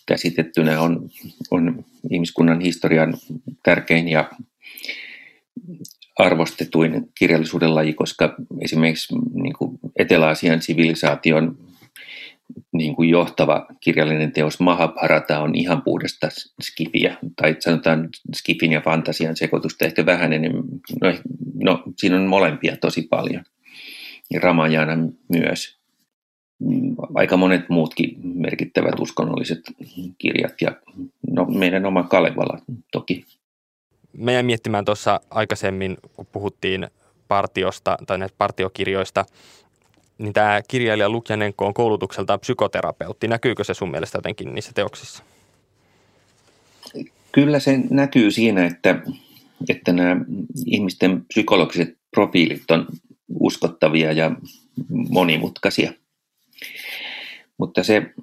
käsitettynä 0.05 0.81
on, 0.81 1.10
on 1.51 1.86
ihmiskunnan 2.12 2.62
historian 2.62 3.17
tärkein 3.63 4.08
ja 4.08 4.29
arvostetuin 6.19 7.10
kirjallisuuden 7.19 7.75
laji, 7.75 7.93
koska 7.93 8.36
esimerkiksi 8.62 9.15
niin 9.34 9.53
kuin 9.53 9.79
Etelä-Aasian 9.95 10.62
sivilisaation 10.62 11.58
niin 12.71 12.95
kuin 12.95 13.10
johtava 13.10 13.65
kirjallinen 13.79 14.31
teos 14.31 14.60
Mahabharata 14.60 15.39
on 15.39 15.55
ihan 15.55 15.81
puhdasta 15.81 16.27
skifiä, 16.62 17.17
tai 17.36 17.55
sanotaan 17.60 18.10
skifin 18.36 18.71
ja 18.71 18.81
fantasian 18.81 19.36
sekoitusta 19.36 19.86
ehkä 19.86 20.05
vähän 20.05 20.34
enemmän. 20.34 20.63
No, 21.01 21.13
no 21.63 21.84
siinä 21.97 22.15
on 22.15 22.27
molempia 22.27 22.77
tosi 22.77 23.01
paljon. 23.01 23.43
Ja 24.34 24.39
Ramajana 24.39 24.93
myös. 25.29 25.77
Aika 27.13 27.38
monet 27.38 27.69
muutkin 27.69 28.15
merkittävät 28.23 28.99
uskonnolliset 28.99 29.60
kirjat 30.17 30.62
ja 30.62 30.75
no, 31.31 31.45
meidän 31.45 31.86
oma 31.86 32.03
Kalevala 32.03 32.60
toki. 32.91 33.25
Meidän 34.13 34.45
miettimään 34.45 34.86
tuossa 34.86 35.21
aikaisemmin, 35.29 35.97
kun 36.15 36.25
puhuttiin 36.31 36.88
partiosta 37.27 37.97
tai 38.08 38.17
näistä 38.17 38.38
partiokirjoista, 38.38 39.25
niin 40.17 40.34
tämä 40.34 40.62
kirjailija 40.67 41.10
Lukjanenko 41.10 41.65
on 41.65 41.73
koulutukseltaan 41.73 42.39
psykoterapeutti. 42.39 43.28
Näkyykö 43.28 43.63
se 43.63 43.73
sun 43.73 43.91
mielestä 43.91 44.17
jotenkin 44.17 44.54
niissä 44.56 44.71
teoksissa? 44.75 45.23
Kyllä 47.32 47.60
se 47.60 47.80
näkyy 47.89 48.32
siinä, 48.32 48.65
että, 48.65 49.01
että 49.69 49.93
nämä 49.93 50.25
ihmisten 50.65 51.25
psykologiset 51.25 51.97
profiilit 52.12 52.71
on 52.71 52.88
uskottavia 53.39 54.12
ja 54.12 54.32
monimutkaisia. 54.89 55.93
Mutta 57.58 57.84
se, 57.84 58.13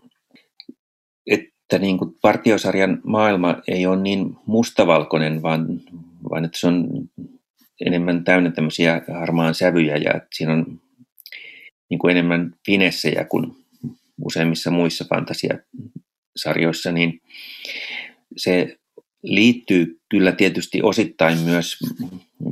että 1.27 1.79
niin 1.79 1.99
kuin 1.99 2.15
partiosarjan 2.23 3.01
maailma 3.05 3.57
ei 3.69 3.87
ole 3.87 4.03
niin 4.03 4.37
mustavalkoinen, 4.47 5.43
vaan, 5.43 5.67
vaan 6.31 6.45
että 6.45 6.59
se 6.59 6.67
on 6.67 6.89
enemmän 7.87 8.25
täynnä 8.25 8.51
tämmöisiä 8.51 9.03
harmaan 9.09 9.55
sävyjä 9.55 9.97
ja 9.97 10.13
että 10.15 10.29
siinä 10.33 10.53
on 10.53 10.82
niin 11.93 11.99
kuin 11.99 12.11
enemmän 12.11 12.55
finessejä 12.67 13.25
kuin 13.25 13.57
useimmissa 14.25 14.71
muissa 14.71 15.05
fantasiasarjoissa, 15.09 16.93
niin 16.93 17.21
se 18.37 18.77
liittyy 19.23 20.01
kyllä 20.09 20.33
tietysti 20.33 20.83
osittain 20.83 21.39
myös 21.39 21.77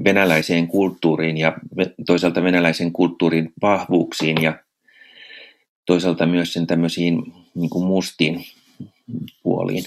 venäläiseen 0.05 0.69
kulttuuriin 0.69 1.37
ja 1.37 1.59
toisaalta 2.07 2.43
venäläisen 2.43 2.93
kulttuurin 2.93 3.53
vahvuuksiin 3.63 4.43
ja 4.43 4.59
toisaalta 5.87 6.27
myös 6.27 6.53
sen 6.53 6.67
tämmöisiin 6.67 7.23
niin 7.55 7.71
kuin 7.71 7.87
mustiin 7.87 8.45
puoliin. 9.43 9.85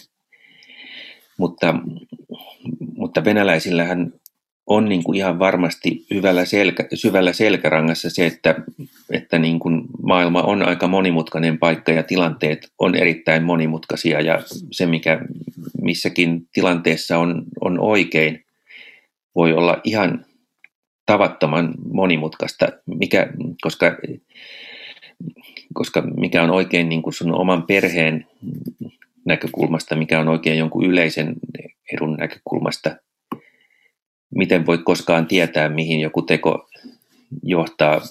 Mutta, 1.38 1.76
mutta 2.98 3.26
venäläisillähän 3.26 4.14
on 4.68 4.90
niin 4.90 5.04
kuin 5.04 5.18
ihan 5.18 5.40
varmasti 5.40 6.06
hyvällä 6.14 6.46
selkä, 6.46 6.88
syvällä 6.94 7.34
selkärangassa 7.34 8.10
se, 8.10 8.26
että, 8.26 8.56
että 9.10 9.40
niin 9.40 9.60
kuin 9.60 9.82
maailma 10.04 10.42
on 10.42 10.68
aika 10.68 10.88
monimutkainen 10.88 11.60
paikka 11.60 11.92
ja 11.92 12.04
tilanteet 12.04 12.72
on 12.80 12.96
erittäin 12.96 13.44
monimutkaisia 13.44 14.22
ja 14.22 14.44
se, 14.72 14.86
mikä 14.86 15.20
missäkin 15.82 16.48
tilanteessa 16.54 17.18
on, 17.18 17.44
on 17.62 17.80
oikein, 17.80 18.46
voi 19.36 19.54
olla 19.54 19.82
ihan 19.84 20.26
tavattoman 21.06 21.74
monimutkaista, 21.94 22.68
mikä, 22.86 23.28
koska, 23.62 23.98
koska 25.74 26.02
mikä 26.02 26.44
on 26.44 26.52
oikein 26.52 26.90
niin 26.90 27.02
kuin 27.02 27.14
sun 27.14 27.36
oman 27.36 27.64
perheen 27.64 28.28
näkökulmasta, 29.26 29.96
mikä 29.96 30.20
on 30.20 30.28
oikein 30.28 30.58
jonkun 30.58 30.86
yleisen 30.86 31.36
edun 31.94 32.14
näkökulmasta– 32.14 32.96
miten 34.36 34.66
voit 34.66 34.82
koskaan 34.84 35.28
tietää, 35.28 35.70
mihin 35.70 36.00
joku 36.00 36.22
teko 36.22 36.70
johtaa. 37.44 38.02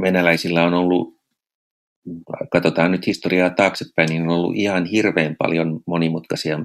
Venäläisillä 0.00 0.64
on 0.64 0.74
ollut, 0.74 1.20
katsotaan 2.50 2.92
nyt 2.92 3.06
historiaa 3.06 3.50
taaksepäin, 3.50 4.08
niin 4.08 4.22
on 4.22 4.28
ollut 4.28 4.56
ihan 4.56 4.84
hirveän 4.84 5.36
paljon 5.38 5.80
monimutkaisia 5.86 6.58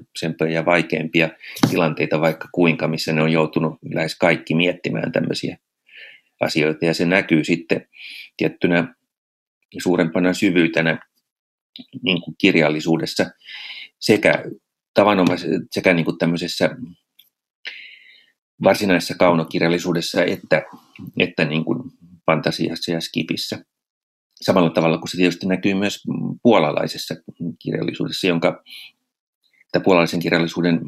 ja 0.51 0.65
vaikeampia 0.65 1.29
tilanteita 1.69 2.21
vaikka 2.21 2.49
kuinka, 2.51 2.87
missä 2.87 3.13
ne 3.13 3.21
on 3.21 3.31
joutunut 3.31 3.73
lähes 3.93 4.17
kaikki 4.17 4.55
miettimään 4.55 5.11
tämmöisiä 5.11 5.57
asioita. 6.41 6.85
Ja 6.85 6.93
se 6.93 7.05
näkyy 7.05 7.43
sitten 7.43 7.87
tiettynä 8.37 8.95
suurempana 9.83 10.33
syvyytenä 10.33 10.99
niin 12.01 12.21
kuin 12.21 12.35
kirjallisuudessa 12.37 13.25
sekä 13.99 14.43
tavanomaisessa 14.93 15.59
sekä 15.71 15.93
niin 15.93 16.05
kuin 16.05 16.17
tämmöisessä 16.17 16.69
varsinaisessa 18.63 19.15
kaunokirjallisuudessa 19.19 20.23
että, 20.23 20.63
että 21.19 21.45
niin 21.45 21.65
kuin 21.65 21.83
fantasiassa 22.25 22.91
ja 22.91 23.01
skipissä. 23.01 23.65
Samalla 24.41 24.69
tavalla 24.69 24.97
kuin 24.97 25.09
se 25.09 25.17
tietysti 25.17 25.47
näkyy 25.47 25.73
myös 25.73 26.03
puolalaisessa 26.43 27.15
kirjallisuudessa, 27.59 28.27
jonka 28.27 28.63
tai 29.71 29.81
puolalaisen 29.81 30.19
kirjallisuuden 30.19 30.79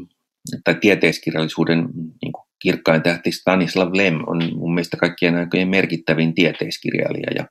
tai 0.63 0.75
tieteiskirjallisuuden 0.75 1.89
niin 2.21 2.32
kuin 2.34 2.47
kirkkain 2.60 3.03
tähti 3.03 3.32
Stanislav 3.32 3.89
Lem 3.93 4.23
on 4.27 4.39
mun 4.56 4.73
mielestä 4.73 4.97
kaikkien 4.97 5.36
aikojen 5.36 5.67
merkittävin 5.67 6.34
tieteiskirjailija 6.34 7.32
ja 7.36 7.47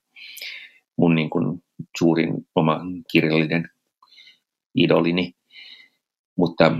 mun 0.98 1.14
niin 1.14 1.30
kuin 1.30 1.62
suurin 1.98 2.34
oma 2.54 2.80
kirjallinen 3.12 3.70
idolini 4.74 5.35
mutta, 6.36 6.72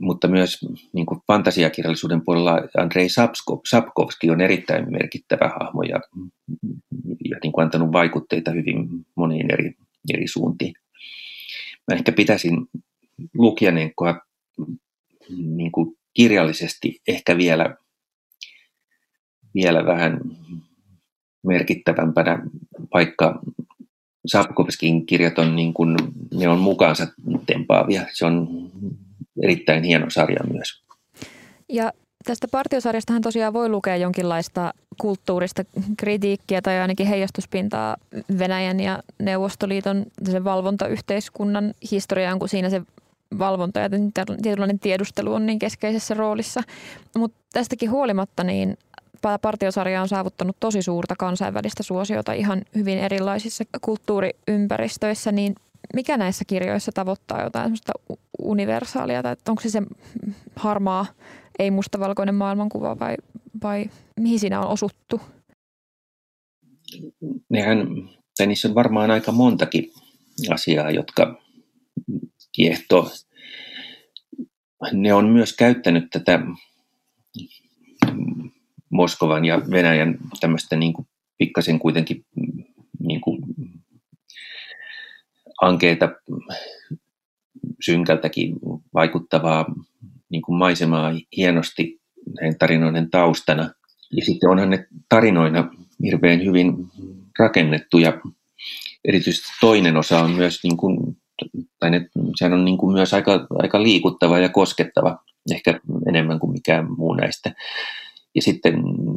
mutta 0.00 0.28
myös 0.28 0.58
niin 0.92 1.06
kuin 1.06 1.20
fantasiakirjallisuuden 1.26 2.24
puolella 2.24 2.60
Andrei 2.78 3.08
Sapkovski 3.64 4.30
on 4.30 4.40
erittäin 4.40 4.92
merkittävä 4.92 5.52
hahmo 5.60 5.82
ja, 5.82 6.00
ja 7.30 7.36
niin 7.42 7.52
kuin 7.52 7.64
antanut 7.64 7.92
vaikutteita 7.92 8.50
hyvin 8.50 8.88
moniin 9.14 9.52
eri, 9.52 9.74
eri 10.14 10.28
suuntiin. 10.28 10.74
Mä 11.88 11.94
ehkä 11.94 12.12
pitäisin 12.12 12.66
Lukjanenkoa 13.34 14.20
niin 15.38 15.72
kuin 15.72 15.96
kirjallisesti 16.14 17.00
ehkä 17.08 17.36
vielä, 17.36 17.76
vielä 19.54 19.86
vähän 19.86 20.20
merkittävämpänä, 21.46 22.42
vaikka 22.94 23.40
Sapkovskin 24.28 25.06
kirjat 25.06 25.38
on, 25.38 25.56
niin 25.56 25.74
kuin, 25.74 25.96
ne 26.34 26.48
on 26.48 26.58
mukaansa 26.58 27.06
tempaavia. 27.46 28.06
Se 28.12 28.26
on 28.26 28.48
erittäin 29.42 29.82
hieno 29.82 30.10
sarja 30.10 30.40
myös. 30.52 30.82
Ja 31.68 31.92
tästä 32.24 32.48
partiosarjastahan 32.48 33.22
tosiaan 33.22 33.52
voi 33.52 33.68
lukea 33.68 33.96
jonkinlaista 33.96 34.74
kulttuurista 35.00 35.64
kritiikkiä 35.96 36.62
tai 36.62 36.80
ainakin 36.80 37.06
heijastuspintaa 37.06 37.96
Venäjän 38.38 38.80
ja 38.80 39.02
Neuvostoliiton 39.18 40.06
sen 40.30 40.44
valvontayhteiskunnan 40.44 41.74
historiaan, 41.90 42.38
kun 42.38 42.48
siinä 42.48 42.70
se 42.70 42.82
valvonta 43.38 43.80
ja 43.80 43.88
tietynlainen 44.42 44.78
tiedustelu 44.78 45.32
on 45.32 45.46
niin 45.46 45.58
keskeisessä 45.58 46.14
roolissa. 46.14 46.62
Mutta 47.16 47.38
tästäkin 47.52 47.90
huolimatta 47.90 48.44
niin 48.44 48.76
partiosarja 49.42 50.02
on 50.02 50.08
saavuttanut 50.08 50.56
tosi 50.60 50.82
suurta 50.82 51.16
kansainvälistä 51.18 51.82
suosiota 51.82 52.32
ihan 52.32 52.62
hyvin 52.74 52.98
erilaisissa 52.98 53.64
kulttuuriympäristöissä, 53.80 55.32
niin 55.32 55.54
mikä 55.94 56.16
näissä 56.16 56.44
kirjoissa 56.44 56.92
tavoittaa 56.92 57.42
jotain 57.42 57.64
sellaista 57.64 57.92
universaalia, 58.42 59.22
tai 59.22 59.36
onko 59.48 59.62
se 59.62 59.70
se 59.70 59.82
harmaa, 60.56 61.06
ei 61.58 61.70
mustavalkoinen 61.70 62.34
maailmankuva 62.34 62.98
vai, 62.98 63.16
vai 63.62 63.84
mihin 64.20 64.38
siinä 64.38 64.60
on 64.60 64.68
osuttu? 64.68 65.20
Nehän 67.50 67.86
tai 68.36 68.46
niissä 68.46 68.68
on 68.68 68.74
varmaan 68.74 69.10
aika 69.10 69.32
montakin 69.32 69.92
asiaa, 70.50 70.90
jotka 70.90 71.42
kiehtoo. 72.52 73.10
Ne 74.92 75.14
on 75.14 75.28
myös 75.28 75.52
käyttänyt 75.52 76.04
tätä 76.10 76.40
Moskovan 78.90 79.44
ja 79.44 79.62
Venäjän 79.70 80.18
tämmöistä 80.40 80.76
niin 80.76 80.92
kuin 80.92 81.08
pikkasen 81.38 81.78
kuitenkin 81.78 82.24
niin 83.00 83.20
kuin 83.20 83.42
ankeita, 85.60 86.08
synkältäkin 87.84 88.56
vaikuttavaa 88.94 89.66
niin 90.28 90.42
kuin 90.42 90.58
maisemaa 90.58 91.12
hienosti 91.36 92.00
näiden 92.40 92.58
tarinoiden 92.58 93.10
taustana. 93.10 93.70
Ja 94.16 94.24
sitten 94.24 94.50
onhan 94.50 94.70
ne 94.70 94.86
tarinoina 95.08 95.70
hirveän 96.02 96.44
hyvin 96.44 96.74
rakennettu 97.38 97.98
ja 97.98 98.20
erityisesti 99.04 99.48
toinen 99.60 99.96
osa 99.96 100.20
on 100.20 100.30
myös, 100.30 100.60
niin 100.62 100.76
kuin, 100.76 101.16
tai 101.78 101.90
ne, 101.90 102.10
sehän 102.36 102.52
on 102.52 102.64
niin 102.64 102.78
kuin 102.78 102.92
myös 102.92 103.14
aika, 103.14 103.46
aika 103.50 103.82
liikuttava 103.82 104.38
ja 104.38 104.48
koskettava, 104.48 105.18
ehkä 105.54 105.80
enemmän 106.08 106.38
kuin 106.38 106.52
mikään 106.52 106.86
muu 106.96 107.14
näistä. 107.14 107.54
Ja 108.38 108.42
sitten 108.42 108.74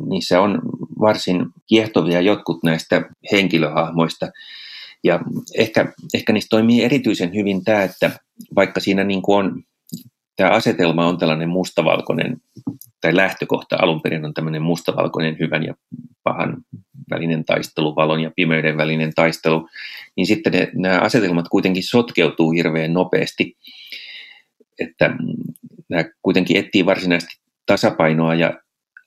niissä 0.09 0.41
on 0.41 0.61
varsin 0.99 1.45
kiehtovia 1.67 2.21
jotkut 2.21 2.63
näistä 2.63 3.09
henkilöhahmoista. 3.31 4.31
Ja 5.03 5.19
ehkä, 5.57 5.93
ehkä 6.13 6.33
niistä 6.33 6.49
toimii 6.49 6.83
erityisen 6.83 7.33
hyvin 7.33 7.63
tämä, 7.63 7.83
että 7.83 8.11
vaikka 8.55 8.79
siinä 8.79 9.03
niin 9.03 9.21
kuin 9.21 9.45
on, 9.45 9.63
tämä 10.35 10.49
asetelma 10.49 11.07
on 11.07 11.17
tällainen 11.17 11.49
mustavalkoinen, 11.49 12.37
tai 13.01 13.15
lähtökohta 13.15 13.75
alun 13.79 14.01
perin 14.01 14.25
on 14.25 14.33
tämmöinen 14.33 14.61
mustavalkoinen 14.61 15.37
hyvän 15.39 15.63
ja 15.63 15.73
pahan 16.23 16.57
välinen 17.09 17.45
taistelu, 17.45 17.95
valon 17.95 18.19
ja 18.19 18.31
pimeyden 18.35 18.77
välinen 18.77 19.11
taistelu, 19.15 19.69
niin 20.15 20.27
sitten 20.27 20.53
ne, 20.53 20.71
nämä 20.73 20.99
asetelmat 20.99 21.49
kuitenkin 21.49 21.83
sotkeutuu 21.83 22.51
hirveän 22.51 22.93
nopeasti, 22.93 23.57
että 24.79 25.15
nämä 25.89 26.03
kuitenkin 26.21 26.57
etsii 26.57 26.85
varsinaisesti 26.85 27.41
tasapainoa 27.65 28.35
ja 28.35 28.53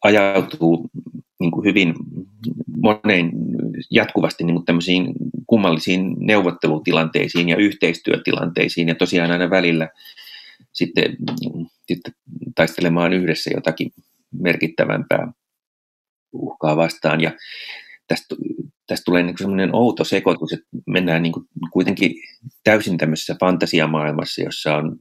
ajautuu 0.05 0.91
niin 1.41 1.51
kuin 1.51 1.65
hyvin 1.65 1.95
moneen 2.77 3.31
jatkuvasti 3.91 4.45
niin 4.45 4.55
kuin 4.55 4.65
tämmöisiin 4.65 5.15
kummallisiin 5.47 6.17
neuvottelutilanteisiin 6.19 7.49
ja 7.49 7.57
yhteistyötilanteisiin 7.57 8.89
ja 8.89 8.95
tosiaan 8.95 9.31
aina 9.31 9.51
välillä 9.51 9.89
sitten, 10.73 11.17
sitten 11.87 12.15
taistelemaan 12.55 13.13
yhdessä 13.13 13.51
jotakin 13.55 13.93
merkittävämpää 14.43 15.33
uhkaa 16.33 16.77
vastaan. 16.77 17.21
Ja 17.21 17.33
tästä, 18.09 18.37
tästä 18.87 19.05
tulee 19.05 19.23
niin 19.23 19.39
semmoinen 19.39 19.75
outo 19.75 20.05
sekoitus, 20.05 20.53
että 20.53 20.67
mennään 20.87 21.23
niin 21.23 21.33
kuin 21.33 21.47
kuitenkin 21.73 22.15
täysin 22.65 22.99
tämmöisessä 22.99 23.37
fantasiamaailmassa, 23.41 24.43
jossa 24.43 24.77
on 24.77 24.97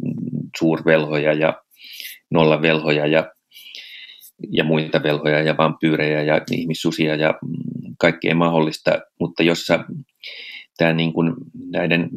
suurvelhoja 0.60 1.34
ja 1.34 1.64
nollavelhoja 2.32 3.08
ja 3.08 3.34
ja 4.52 4.64
muita 4.64 5.04
velhoja 5.04 5.42
ja 5.42 5.58
vampyyrejä 5.58 6.22
ja 6.22 6.42
ihmissusia 6.52 7.16
ja 7.16 7.34
kaikkea 7.98 8.36
mahdollista, 8.36 8.92
mutta 9.20 9.44
jossa 9.44 9.86
tämä 10.78 10.94
niin 10.94 11.14
kuin 11.14 11.34
näiden 11.72 12.10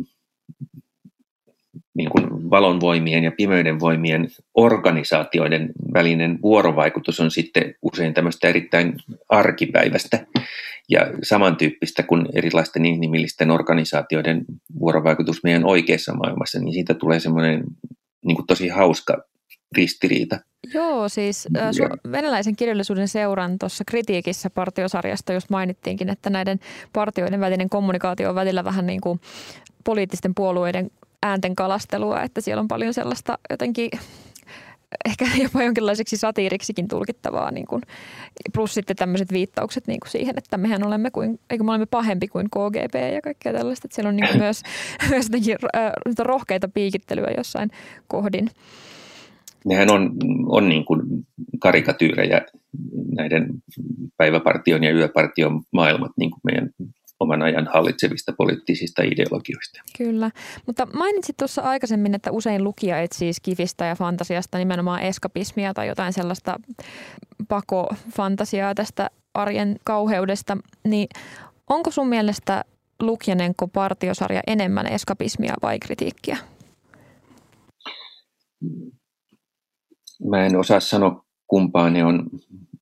niin 1.94 2.10
kuin 2.10 2.50
valonvoimien 2.50 3.24
ja 3.24 3.32
pimeyden 3.36 3.80
voimien 3.80 4.28
organisaatioiden 4.54 5.72
välinen 5.94 6.38
vuorovaikutus 6.42 7.20
on 7.20 7.30
sitten 7.30 7.74
usein 7.82 8.14
tämmöistä 8.14 8.48
erittäin 8.48 8.94
arkipäivästä 9.28 10.26
ja 10.88 11.00
samantyyppistä 11.22 12.02
kuin 12.02 12.26
erilaisten 12.34 12.84
inhimillisten 12.84 13.50
organisaatioiden 13.50 14.44
vuorovaikutus 14.80 15.44
meidän 15.44 15.64
oikeassa 15.64 16.14
maailmassa, 16.14 16.60
niin 16.60 16.72
siitä 16.72 16.94
tulee 16.94 17.20
semmoinen 17.20 17.64
niin 18.24 18.36
kuin 18.36 18.46
tosi 18.46 18.68
hauska 18.68 19.22
ristiriita. 19.76 20.38
Joo, 20.74 21.08
siis 21.08 21.48
äh, 21.56 21.70
su- 21.70 22.12
venäläisen 22.12 22.56
kirjallisuuden 22.56 23.08
seuran 23.08 23.58
tuossa 23.58 23.84
kritiikissä 23.84 24.50
partiosarjasta 24.50 25.32
just 25.32 25.50
mainittiinkin, 25.50 26.08
että 26.08 26.30
näiden 26.30 26.60
partioiden 26.92 27.40
välinen 27.40 27.68
kommunikaatio 27.68 28.28
on 28.28 28.34
välillä 28.34 28.64
vähän 28.64 28.86
niin 28.86 29.00
kuin 29.00 29.20
poliittisten 29.84 30.34
puolueiden 30.34 30.90
äänten 31.22 31.56
kalastelua, 31.56 32.22
että 32.22 32.40
siellä 32.40 32.60
on 32.60 32.68
paljon 32.68 32.94
sellaista 32.94 33.38
jotenkin 33.50 33.90
ehkä 35.04 35.24
jopa 35.42 35.62
jonkinlaiseksi 35.62 36.16
satiiriksikin 36.16 36.88
tulkittavaa, 36.88 37.50
niin 37.50 37.66
kuin, 37.66 37.82
plus 38.52 38.74
sitten 38.74 38.96
tämmöiset 38.96 39.32
viittaukset 39.32 39.86
niin 39.86 40.00
kuin 40.00 40.10
siihen, 40.10 40.38
että 40.38 40.56
mehän 40.56 40.86
olemme, 40.86 41.10
kuin, 41.10 41.40
eikö 41.50 41.64
me 41.64 41.70
olemme 41.70 41.86
pahempi 41.86 42.28
kuin 42.28 42.46
KGB 42.50 42.94
ja 43.14 43.22
kaikkea 43.22 43.52
tällaista, 43.52 43.86
että 43.86 43.94
siellä 43.94 44.08
on 44.08 44.16
niin 44.16 44.28
kuin 44.28 44.40
myös, 44.46 44.62
myös 45.10 45.26
jotenkin, 45.26 45.56
äh, 45.76 45.92
rohkeita 46.18 46.68
piikittelyä 46.68 47.30
jossain 47.36 47.70
kohdin 48.08 48.50
nehän 49.66 49.90
on, 49.90 50.10
on 50.46 50.68
niin 50.68 50.84
kuin 50.84 51.00
karikatyyrejä 51.58 52.40
näiden 53.16 53.48
päiväpartion 54.16 54.84
ja 54.84 54.92
yöpartion 54.92 55.62
maailmat 55.72 56.12
niin 56.16 56.30
kuin 56.30 56.40
meidän 56.44 56.70
oman 57.20 57.42
ajan 57.42 57.68
hallitsevista 57.72 58.32
poliittisista 58.38 59.02
ideologioista. 59.02 59.82
Kyllä, 59.98 60.30
mutta 60.66 60.86
mainitsit 60.86 61.36
tuossa 61.36 61.62
aikaisemmin, 61.62 62.14
että 62.14 62.32
usein 62.32 62.64
lukija 62.64 63.00
etsii 63.00 63.32
kivistä 63.42 63.84
ja 63.84 63.94
fantasiasta 63.94 64.58
nimenomaan 64.58 65.02
eskapismia 65.02 65.74
tai 65.74 65.88
jotain 65.88 66.12
sellaista 66.12 66.60
pakofantasiaa 67.48 68.74
tästä 68.74 69.10
arjen 69.34 69.76
kauheudesta, 69.84 70.56
niin 70.84 71.08
onko 71.70 71.90
sun 71.90 72.08
mielestä 72.08 72.64
Lukjanenko 73.02 73.68
partiosarja 73.68 74.40
enemmän 74.46 74.86
eskapismia 74.86 75.54
vai 75.62 75.78
kritiikkiä? 75.78 76.36
Mä 80.24 80.46
en 80.46 80.56
osaa 80.56 80.80
sanoa 80.80 81.26
kumpaa 81.46 81.90
ne 81.90 82.04
on 82.04 82.30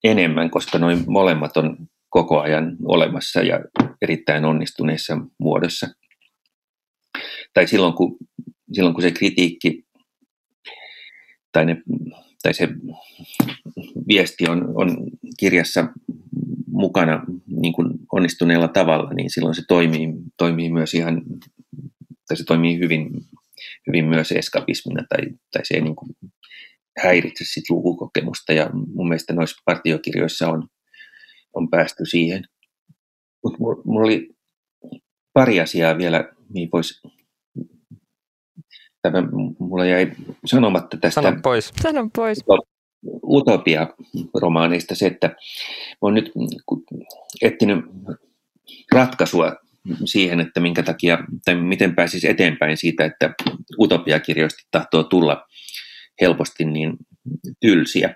enemmän, 0.04 0.50
koska 0.50 0.78
noin 0.78 1.04
molemmat 1.06 1.56
on 1.56 1.76
koko 2.08 2.40
ajan 2.40 2.76
olemassa 2.84 3.40
ja 3.40 3.60
erittäin 4.02 4.44
onnistuneessa 4.44 5.18
muodossa. 5.38 5.88
Tai 7.54 7.66
silloin 7.66 7.94
kun, 7.94 8.16
silloin 8.72 8.94
kun 8.94 9.02
se 9.02 9.10
kritiikki 9.10 9.84
tai, 11.52 11.64
ne, 11.64 11.82
tai 12.42 12.54
se 12.54 12.68
viesti 14.08 14.48
on, 14.48 14.72
on 14.74 14.96
kirjassa 15.38 15.88
mukana 16.66 17.24
niin 17.46 17.72
kuin 17.72 17.88
onnistuneella 18.12 18.68
tavalla, 18.68 19.10
niin 19.10 19.30
silloin 19.30 19.54
se 19.54 19.62
toimii, 19.68 20.08
toimii 20.36 20.70
myös 20.70 20.94
ihan, 20.94 21.22
tai 22.28 22.36
se 22.36 22.44
toimii 22.44 22.78
hyvin, 22.78 23.10
hyvin 23.86 24.04
myös 24.04 24.32
eskapismina, 24.32 25.04
tai, 25.08 25.18
tai 25.52 25.64
se 25.64 25.74
ei 25.74 25.80
niin 25.80 25.96
kuin 25.96 26.10
häiritse 27.02 27.44
sit 27.44 27.70
lukukokemusta 27.70 28.52
ja 28.52 28.70
mun 28.72 29.08
mielestä 29.08 29.32
noissa 29.32 29.62
partiokirjoissa 29.64 30.48
on, 30.48 30.68
on 31.54 31.70
päästy 31.70 32.06
siihen. 32.06 32.44
Mutta 33.44 33.58
mulla 33.84 34.06
oli 34.06 34.28
pari 35.32 35.60
asiaa 35.60 35.98
vielä, 35.98 36.32
niin 36.54 36.68
voisi 36.72 37.00
Tämä, 39.02 39.28
mulla 39.58 39.84
jäi 39.84 40.12
sanomatta 40.46 40.96
tästä. 40.96 41.22
Sano 41.22 41.40
pois. 41.42 41.72
Sano 41.82 42.10
pois. 42.16 42.38
Utopia-romaaneista 43.22 44.94
se, 44.94 45.06
että 45.06 45.36
olen 46.00 46.14
nyt 46.14 46.32
etsinyt 47.42 47.84
ratkaisua 48.92 49.56
siihen, 50.04 50.40
että 50.40 50.60
minkä 50.60 50.82
takia, 50.82 51.18
tai 51.44 51.54
miten 51.54 51.94
pääsisi 51.94 52.28
eteenpäin 52.28 52.76
siitä, 52.76 53.04
että 53.04 53.34
utopiakirjoista 53.78 54.62
tahtoo 54.70 55.02
tulla 55.02 55.46
helposti 56.20 56.64
niin 56.64 56.96
tylsiä. 57.60 58.14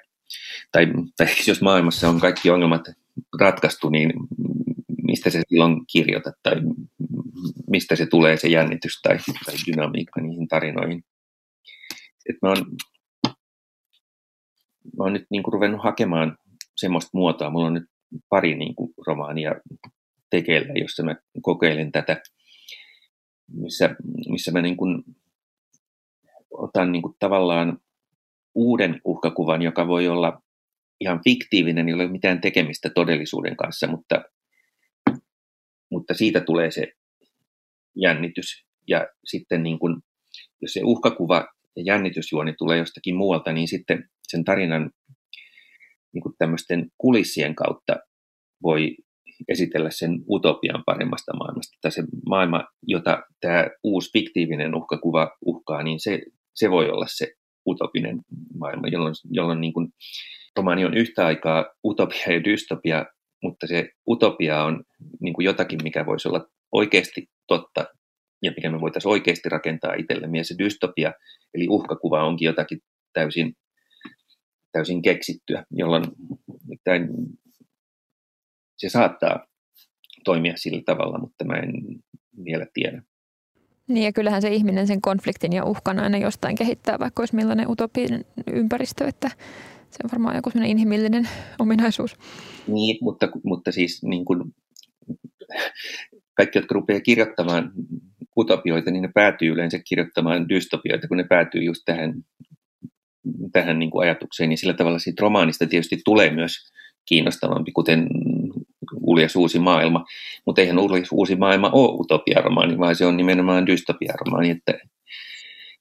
Tai, 0.72 0.86
tai 1.16 1.26
jos 1.48 1.62
maailmassa 1.62 2.08
on 2.08 2.20
kaikki 2.20 2.50
ongelmat 2.50 2.82
ratkaistu, 3.40 3.88
niin 3.88 4.12
mistä 5.02 5.30
se 5.30 5.42
silloin 5.48 5.80
kirjoitat 5.92 6.34
tai 6.42 6.56
mistä 7.70 7.96
se 7.96 8.06
tulee 8.06 8.36
se 8.36 8.48
jännitys 8.48 9.00
tai, 9.02 9.18
tai 9.46 9.54
dynamiikka 9.66 10.20
niihin 10.20 10.48
tarinoihin. 10.48 11.04
Et 12.28 12.36
mä, 12.42 12.48
oon, 12.48 12.66
mä 14.96 15.04
oon 15.04 15.12
nyt 15.12 15.26
niin 15.30 15.42
kuin 15.42 15.52
ruvennut 15.52 15.84
hakemaan 15.84 16.38
semmoista 16.76 17.10
muotoa. 17.12 17.50
Mulla 17.50 17.66
on 17.66 17.74
nyt 17.74 17.90
pari 18.28 18.54
niin 18.54 18.74
kuin 18.74 18.94
romaania 19.06 19.54
tekeillä, 20.30 20.72
jossa 20.74 21.02
mä 21.02 21.16
kokeilen 21.42 21.92
tätä, 21.92 22.22
missä, 23.52 23.96
missä 24.28 24.50
mä 24.50 24.62
niin 24.62 24.76
kuin 24.76 25.04
otan 26.50 26.92
niin 26.92 27.02
kuin 27.02 27.16
tavallaan 27.18 27.78
uuden 28.58 29.00
uhkakuvan, 29.04 29.62
joka 29.62 29.86
voi 29.86 30.08
olla 30.08 30.42
ihan 31.00 31.20
fiktiivinen, 31.24 31.88
ei 31.88 31.94
ole 31.94 32.08
mitään 32.08 32.40
tekemistä 32.40 32.90
todellisuuden 32.94 33.56
kanssa, 33.56 33.86
mutta, 33.86 34.22
mutta 35.90 36.14
siitä 36.14 36.40
tulee 36.40 36.70
se 36.70 36.92
jännitys. 37.96 38.64
Ja 38.88 39.06
sitten 39.24 39.62
niin 39.62 39.78
kun, 39.78 40.02
jos 40.62 40.72
se 40.72 40.80
uhkakuva 40.84 41.46
ja 41.76 41.82
jännitysjuoni 41.86 42.54
tulee 42.58 42.78
jostakin 42.78 43.16
muualta, 43.16 43.52
niin 43.52 43.68
sitten 43.68 44.04
sen 44.28 44.44
tarinan 44.44 44.90
niin 46.14 46.22
kuin 46.22 46.34
tämmöisten 46.38 46.90
kulissien 46.98 47.54
kautta 47.54 47.96
voi 48.62 48.96
esitellä 49.48 49.90
sen 49.90 50.10
utopian 50.30 50.82
paremmasta 50.86 51.36
maailmasta. 51.36 51.78
Tai 51.80 51.92
se 51.92 52.02
maailma, 52.28 52.64
jota 52.86 53.22
tämä 53.40 53.66
uusi 53.84 54.10
fiktiivinen 54.12 54.74
uhkakuva 54.74 55.36
uhkaa, 55.46 55.82
niin 55.82 56.00
se, 56.00 56.22
se 56.54 56.70
voi 56.70 56.90
olla 56.90 57.06
se 57.08 57.26
utopinen 57.68 58.20
maailma, 58.58 58.88
jolloin, 58.88 59.14
jolloin 59.30 59.60
niin 59.60 59.72
kuin, 59.72 59.88
romaani 60.56 60.84
on 60.84 60.96
yhtä 60.96 61.26
aikaa 61.26 61.66
utopia 61.84 62.32
ja 62.32 62.44
dystopia, 62.44 63.06
mutta 63.42 63.66
se 63.66 63.88
utopia 64.08 64.64
on 64.64 64.84
niin 65.20 65.34
kuin 65.34 65.44
jotakin, 65.44 65.78
mikä 65.82 66.06
voisi 66.06 66.28
olla 66.28 66.46
oikeasti 66.72 67.26
totta 67.46 67.84
ja 68.42 68.52
mikä 68.56 68.70
me 68.70 68.80
voitaisiin 68.80 69.10
oikeasti 69.10 69.48
rakentaa 69.48 69.94
itsellemme. 69.94 70.38
Ja 70.38 70.44
se 70.44 70.54
dystopia, 70.58 71.12
eli 71.54 71.68
uhkakuva, 71.68 72.26
onkin 72.26 72.46
jotakin 72.46 72.78
täysin, 73.12 73.54
täysin 74.72 75.02
keksittyä, 75.02 75.64
jolloin 75.70 76.04
tämän, 76.84 77.08
se 78.76 78.88
saattaa 78.88 79.46
toimia 80.24 80.52
sillä 80.56 80.82
tavalla, 80.86 81.18
mutta 81.18 81.44
mä 81.44 81.54
en 81.54 81.72
vielä 82.44 82.66
tiedä. 82.74 83.02
Niin 83.88 84.04
ja 84.04 84.12
kyllähän 84.12 84.42
se 84.42 84.48
ihminen 84.48 84.86
sen 84.86 85.00
konfliktin 85.00 85.52
ja 85.52 85.64
uhkan 85.64 85.98
aina 86.00 86.18
jostain 86.18 86.56
kehittää, 86.56 86.98
vaikka 86.98 87.22
olisi 87.22 87.36
millainen 87.36 87.70
utopinen 87.70 88.24
ympäristö, 88.52 89.08
että 89.08 89.28
se 89.90 89.98
on 90.04 90.10
varmaan 90.12 90.36
joku 90.36 90.50
inhimillinen 90.64 91.28
ominaisuus. 91.58 92.16
Niin, 92.66 92.98
mutta, 93.00 93.28
mutta 93.44 93.72
siis 93.72 94.02
niin 94.02 94.24
kuin, 94.24 94.54
kaikki, 96.34 96.58
jotka 96.58 96.74
rupeaa 96.74 97.00
kirjoittamaan 97.00 97.72
utopioita, 98.36 98.90
niin 98.90 99.02
ne 99.02 99.10
päätyy 99.14 99.52
yleensä 99.52 99.78
kirjoittamaan 99.88 100.48
dystopioita, 100.48 101.08
kun 101.08 101.16
ne 101.16 101.24
päätyy 101.24 101.62
just 101.62 101.82
tähän, 101.84 102.14
tähän 103.52 103.78
niin 103.78 103.90
kuin 103.90 104.02
ajatukseen. 104.02 104.48
Niin 104.48 104.58
sillä 104.58 104.74
tavalla 104.74 104.98
siitä 104.98 105.22
romaanista 105.22 105.66
tietysti 105.66 106.00
tulee 106.04 106.30
myös 106.30 106.52
kiinnostavampi, 107.08 107.72
kuten 107.72 108.06
Uljas 109.08 109.36
uusi 109.36 109.58
maailma. 109.58 110.04
Mutta 110.46 110.60
eihän 110.60 110.78
Uljas 110.78 111.08
uusi 111.12 111.36
maailma 111.36 111.70
ole 111.70 112.00
utopiaromaani, 112.00 112.78
vaan 112.78 112.96
se 112.96 113.06
on 113.06 113.16
nimenomaan 113.16 113.66
dystopiaromaani. 113.66 114.50
Että, 114.50 114.72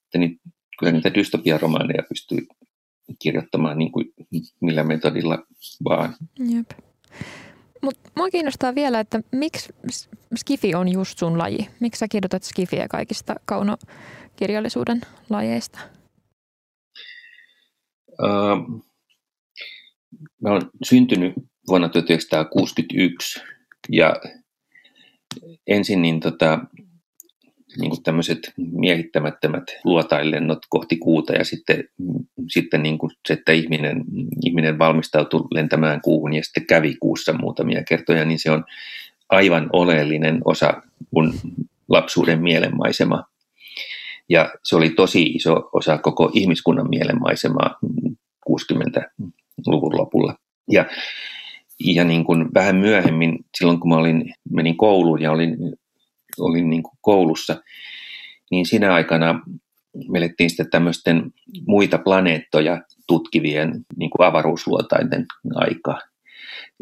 että 0.04 0.18
niin, 0.18 0.40
kyllä 0.80 0.92
niitä 0.92 1.14
dystopiaromaaneja 1.14 2.04
pystyy 2.10 2.48
kirjoittamaan 3.20 3.78
niin 3.78 3.92
kuin 3.92 4.14
millä 4.62 4.84
metodilla 4.84 5.38
vaan. 5.90 6.16
Jep. 6.40 6.72
Mutta 7.82 8.10
mua 8.16 8.30
kiinnostaa 8.30 8.76
vielä, 8.76 9.00
että 9.00 9.22
miksi 9.32 9.70
Skifi 10.36 10.76
on 10.76 10.92
just 10.92 11.18
sun 11.18 11.38
laji? 11.38 11.70
Miksi 11.80 12.00
sä 12.00 12.08
kirjoitat 12.08 12.44
Skifiä 12.44 12.88
kaikista 12.88 13.36
kaunokirjallisuuden 13.46 15.02
lajeista? 15.30 15.80
Uh, 18.24 18.84
mä 20.42 20.50
olen 20.50 20.70
syntynyt 20.86 21.34
vuonna 21.68 21.90
1961 21.90 23.42
ja 23.92 24.16
ensin 25.68 26.02
niin 26.02 26.20
tota, 26.20 26.60
niin 27.80 27.90
kuin 27.90 28.04
tämmöiset 28.04 28.54
miehittämättömät 28.58 29.64
luotailennot 29.84 30.60
kohti 30.70 30.98
kuuta 30.98 31.34
ja 31.34 31.46
sitten, 31.46 31.84
sitten 32.50 32.84
niin 32.84 32.98
kuin 32.98 33.12
se, 33.28 33.34
että 33.34 33.52
ihminen, 33.52 34.04
ihminen 34.46 34.80
valmistautui 34.80 35.48
lentämään 35.52 36.02
kuuhun 36.02 36.34
ja 36.34 36.44
sitten 36.44 36.66
kävi 36.66 36.96
kuussa 36.96 37.34
muutamia 37.34 37.84
kertoja, 37.84 38.26
niin 38.26 38.40
se 38.40 38.52
on 38.52 38.64
aivan 39.30 39.70
oleellinen 39.74 40.42
osa 40.46 40.82
mun 41.12 41.34
lapsuuden 41.90 42.42
mielenmaisemaa. 42.44 43.26
Ja 44.30 44.54
se 44.64 44.76
oli 44.76 44.90
tosi 44.90 45.24
iso 45.24 45.70
osa 45.74 45.98
koko 45.98 46.32
ihmiskunnan 46.34 46.90
mielenmaisemaa 46.90 47.80
60-luvun 48.50 49.98
lopulla. 49.98 50.36
Ja, 50.72 50.86
ja 51.80 52.04
niin 52.04 52.24
kuin 52.24 52.50
vähän 52.54 52.76
myöhemmin, 52.76 53.40
silloin 53.58 53.80
kun 53.80 53.90
mä 53.90 53.98
olin, 53.98 54.34
menin 54.50 54.78
kouluun 54.78 55.22
ja 55.22 55.32
olin 55.32 55.58
olin 56.40 56.70
niin 56.70 56.84
kuin 56.84 56.98
koulussa, 57.02 57.56
niin 58.52 58.66
siinä 58.66 58.94
aikana 58.94 59.42
me 60.10 60.18
elettiin 60.18 60.50
sitten 60.50 60.70
tämmöisten 60.70 61.32
muita 61.68 61.98
planeettoja 61.98 62.82
tutkivien 63.08 63.86
niin 63.96 64.10
kuin 64.10 64.28
avaruusluotaiden 64.28 65.26
aikaa. 65.56 66.00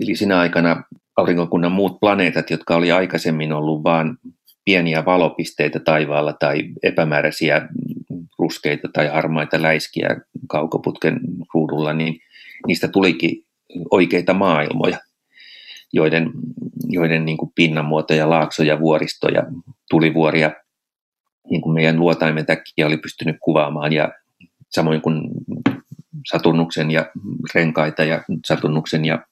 Eli 0.02 0.16
siinä 0.16 0.40
aikana 0.40 0.84
aurinkokunnan 1.18 1.72
muut 1.72 2.00
planeetat, 2.00 2.50
jotka 2.50 2.76
oli 2.76 2.92
aikaisemmin 2.92 3.54
ollut 3.54 3.84
vain 3.84 4.18
pieniä 4.66 5.06
valopisteitä 5.06 5.80
taivaalla 5.80 6.34
tai 6.34 6.64
epämääräisiä 6.84 7.68
ruskeita 8.40 8.88
tai 8.94 9.08
harmaita 9.08 9.62
läiskiä 9.62 10.18
kaukoputken 10.48 11.20
ruudulla, 11.54 11.94
niin 11.94 12.20
niistä 12.68 12.88
tulikin 12.88 13.45
oikeita 13.92 14.34
maailmoja 14.34 14.98
joiden, 15.94 16.32
joiden 16.88 17.26
niin 17.26 17.38
kuin 17.38 17.52
pinnanmuotoja, 17.56 18.30
laaksoja, 18.30 18.80
vuoristoja, 18.80 19.44
tulivuoria 19.90 20.52
niin 21.50 21.62
kuin 21.62 21.74
meidän 21.74 22.00
luotaimen 22.00 22.46
takia 22.46 22.88
oli 22.88 22.98
pystynyt 22.98 23.36
kuvaamaan 23.40 23.94
ja 23.94 24.14
samoin 24.70 25.02
kuin 25.02 25.22
Saturnuksen 26.32 26.92
ja 26.92 27.06
renkaita 27.56 28.04
ja 28.04 28.24
Saturnuksen 28.46 29.06
ja 29.06 29.26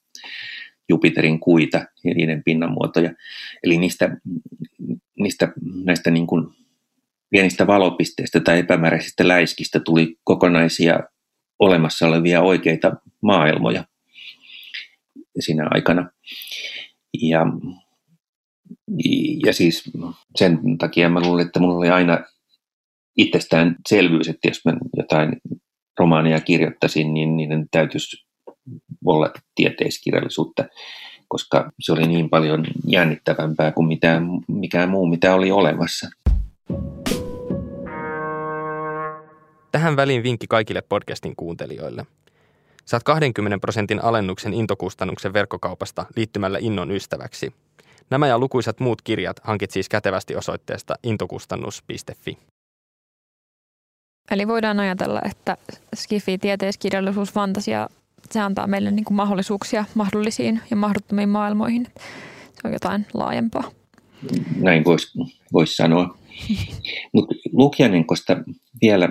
Jupiterin 0.89 1.39
kuita 1.39 1.77
ja 2.03 2.13
niiden 2.13 2.43
pinnanmuotoja. 2.43 3.11
Eli 3.63 3.77
niistä, 3.77 4.17
niistä 5.19 5.53
näistä 5.85 6.11
niin 6.11 6.27
kuin 6.27 6.47
pienistä 7.29 7.67
valopisteistä 7.67 8.39
tai 8.39 8.59
epämääräisistä 8.59 9.27
läiskistä 9.27 9.79
tuli 9.79 10.17
kokonaisia 10.23 10.99
olemassa 11.59 12.07
olevia 12.07 12.41
oikeita 12.41 12.95
maailmoja 13.21 13.83
siinä 15.39 15.67
aikana. 15.71 16.09
Ja, 17.21 17.45
ja 19.45 19.53
siis 19.53 19.91
sen 20.35 20.77
takia 20.77 21.09
mä 21.09 21.21
luulen, 21.21 21.45
että 21.45 21.59
mulla 21.59 21.77
oli 21.77 21.89
aina 21.89 22.19
itsestäänselvyys, 23.17 24.29
että 24.29 24.47
jos 24.47 24.65
mä 24.65 24.73
jotain 24.97 25.41
romaania 25.99 26.39
kirjoittaisin, 26.39 27.13
niin 27.13 27.37
niiden 27.37 27.67
täytyisi 27.71 28.25
olla 29.05 29.31
tieteiskirjallisuutta, 29.55 30.65
koska 31.27 31.71
se 31.79 31.91
oli 31.91 32.07
niin 32.07 32.29
paljon 32.29 32.65
jännittävämpää 32.87 33.71
kuin 33.71 33.87
mitään, 33.87 34.23
mikään 34.47 34.89
muu, 34.89 35.05
mitä 35.05 35.35
oli 35.35 35.51
olemassa. 35.51 36.09
Tähän 39.71 39.95
väliin 39.95 40.23
vinkki 40.23 40.47
kaikille 40.47 40.81
podcastin 40.81 41.35
kuuntelijoille– 41.35 42.05
Saat 42.85 43.03
20 43.03 43.57
prosentin 43.59 44.03
alennuksen 44.03 44.53
intokustannuksen 44.53 45.33
verkkokaupasta 45.33 46.05
liittymällä 46.15 46.57
Innon 46.61 46.91
ystäväksi. 46.91 47.53
Nämä 48.09 48.27
ja 48.27 48.39
lukuisat 48.39 48.79
muut 48.79 49.01
kirjat 49.01 49.39
hankit 49.43 49.71
siis 49.71 49.89
kätevästi 49.89 50.35
osoitteesta 50.35 50.95
intokustannus.fi. 51.03 52.37
Eli 54.31 54.47
voidaan 54.47 54.79
ajatella, 54.79 55.21
että 55.25 55.57
skifi, 55.95 56.37
tieteiskirjallisuus, 56.37 57.33
fantasia, 57.33 57.89
se 58.31 58.39
antaa 58.39 58.67
meille 58.67 58.91
niin 58.91 59.05
kuin 59.05 59.15
mahdollisuuksia 59.15 59.85
mahdollisiin 59.95 60.61
ja 60.69 60.75
mahdottomiin 60.75 61.29
maailmoihin. 61.29 61.87
Se 62.53 62.61
on 62.65 62.73
jotain 62.73 63.05
laajempaa. 63.13 63.63
Näin 64.55 64.85
voisi 64.85 65.07
vois 65.53 65.75
sanoa. 65.75 66.17
Mutta 67.13 67.35
Lukjanenkosta 67.51 68.37
vielä 68.81 69.09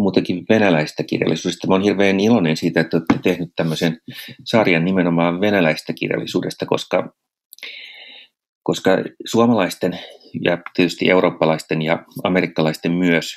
muutenkin 0.00 0.44
venäläistä 0.48 1.02
kirjallisuudesta. 1.02 1.66
Mä 1.68 1.74
olen 1.74 1.84
hirveän 1.84 2.20
iloinen 2.20 2.56
siitä, 2.56 2.80
että 2.80 2.96
olette 2.96 3.18
tehnyt 3.22 3.50
tämmöisen 3.56 4.00
sarjan 4.44 4.84
nimenomaan 4.84 5.40
venäläistä 5.40 5.92
kirjallisuudesta, 5.92 6.66
koska, 6.66 7.12
koska 8.62 8.90
suomalaisten 9.26 9.98
ja 10.44 10.58
tietysti 10.74 11.10
eurooppalaisten 11.10 11.82
ja 11.82 12.04
amerikkalaisten 12.24 12.92
myös 12.92 13.34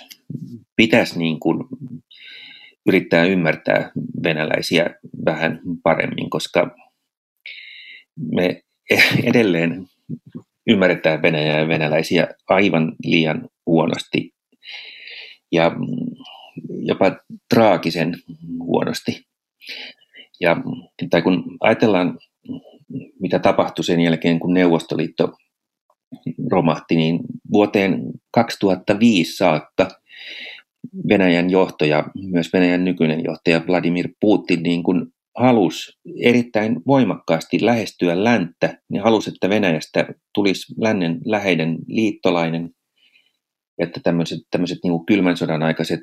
pitäisi 0.76 1.20
niin 1.20 1.39
kuin 1.39 1.57
yrittää 2.86 3.26
ymmärtää 3.26 3.91
venäläisiä 4.24 4.89
vähän 5.26 5.59
paremmin, 5.84 6.30
koska 6.30 6.76
me 8.36 8.61
edelleen 9.24 9.86
ymmärretään 10.68 11.22
Venäjää 11.22 11.59
ja 11.59 11.68
venäläisiä 11.68 12.28
aivan 12.49 12.95
liian 13.05 13.49
huonosti. 13.66 14.32
Ja 15.51 15.72
jopa 16.70 17.16
traagisen 17.54 18.16
huonosti. 18.60 19.26
Ja, 20.41 20.58
tai 21.10 21.22
kun 21.22 21.58
ajatellaan, 21.60 22.20
mitä 23.20 23.39
tapahtui 23.39 23.86
sen 23.86 23.99
jälkeen, 23.99 24.39
kun 24.39 24.54
Neuvostoliitto 24.54 25.34
romahti, 26.51 26.95
niin 26.95 27.20
vuoteen 27.51 28.01
2005 28.32 29.38
saakka 29.38 29.88
Venäjän 31.10 31.49
johtaja, 31.49 32.04
myös 32.16 32.54
Venäjän 32.54 32.86
nykyinen 32.86 33.24
johtaja 33.24 33.62
Vladimir 33.68 34.10
Putin 34.20 34.64
niin 34.64 34.84
kuin 34.84 35.06
halusi 35.38 35.91
erittäin 36.22 36.82
voimakkaasti 36.88 37.66
lähestyä 37.66 38.24
länttä. 38.24 38.78
Ne 38.89 38.99
halusi, 38.99 39.30
että 39.30 39.49
Venäjästä 39.49 40.08
tulisi 40.34 40.74
lännen 40.78 41.20
läheinen 41.26 41.78
liittolainen, 41.88 42.70
että 43.78 43.99
tämmöiset, 44.04 44.39
tämmöiset 44.51 44.80
niin 44.84 45.06
kylmän 45.06 45.38
sodan 45.38 45.64
aikaiset 45.64 46.01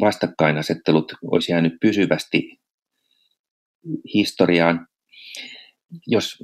vastakkainasettelut 0.00 1.12
olisi 1.22 1.52
jäänyt 1.52 1.72
pysyvästi 1.80 2.60
historiaan. 4.14 4.86
Jos 6.06 6.36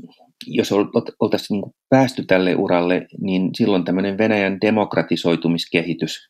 jos 0.46 0.72
oltaisiin 1.20 1.60
niin 1.60 1.72
päästy 1.88 2.24
tälle 2.26 2.56
uralle, 2.56 3.06
niin 3.20 3.50
silloin 3.54 3.84
tämmöinen 3.84 4.18
Venäjän 4.18 4.60
demokratisoitumiskehitys 4.60 6.28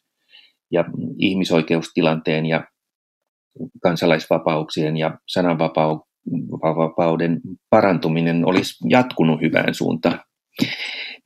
ja 0.71 0.85
ihmisoikeustilanteen 1.19 2.47
ja 2.47 2.65
kansalaisvapauksien 3.83 4.97
ja 4.97 5.19
sananvapauden 5.29 7.41
parantuminen 7.71 8.47
olisi 8.47 8.75
jatkunut 8.89 9.41
hyvään 9.41 9.75
suuntaan. 9.75 10.21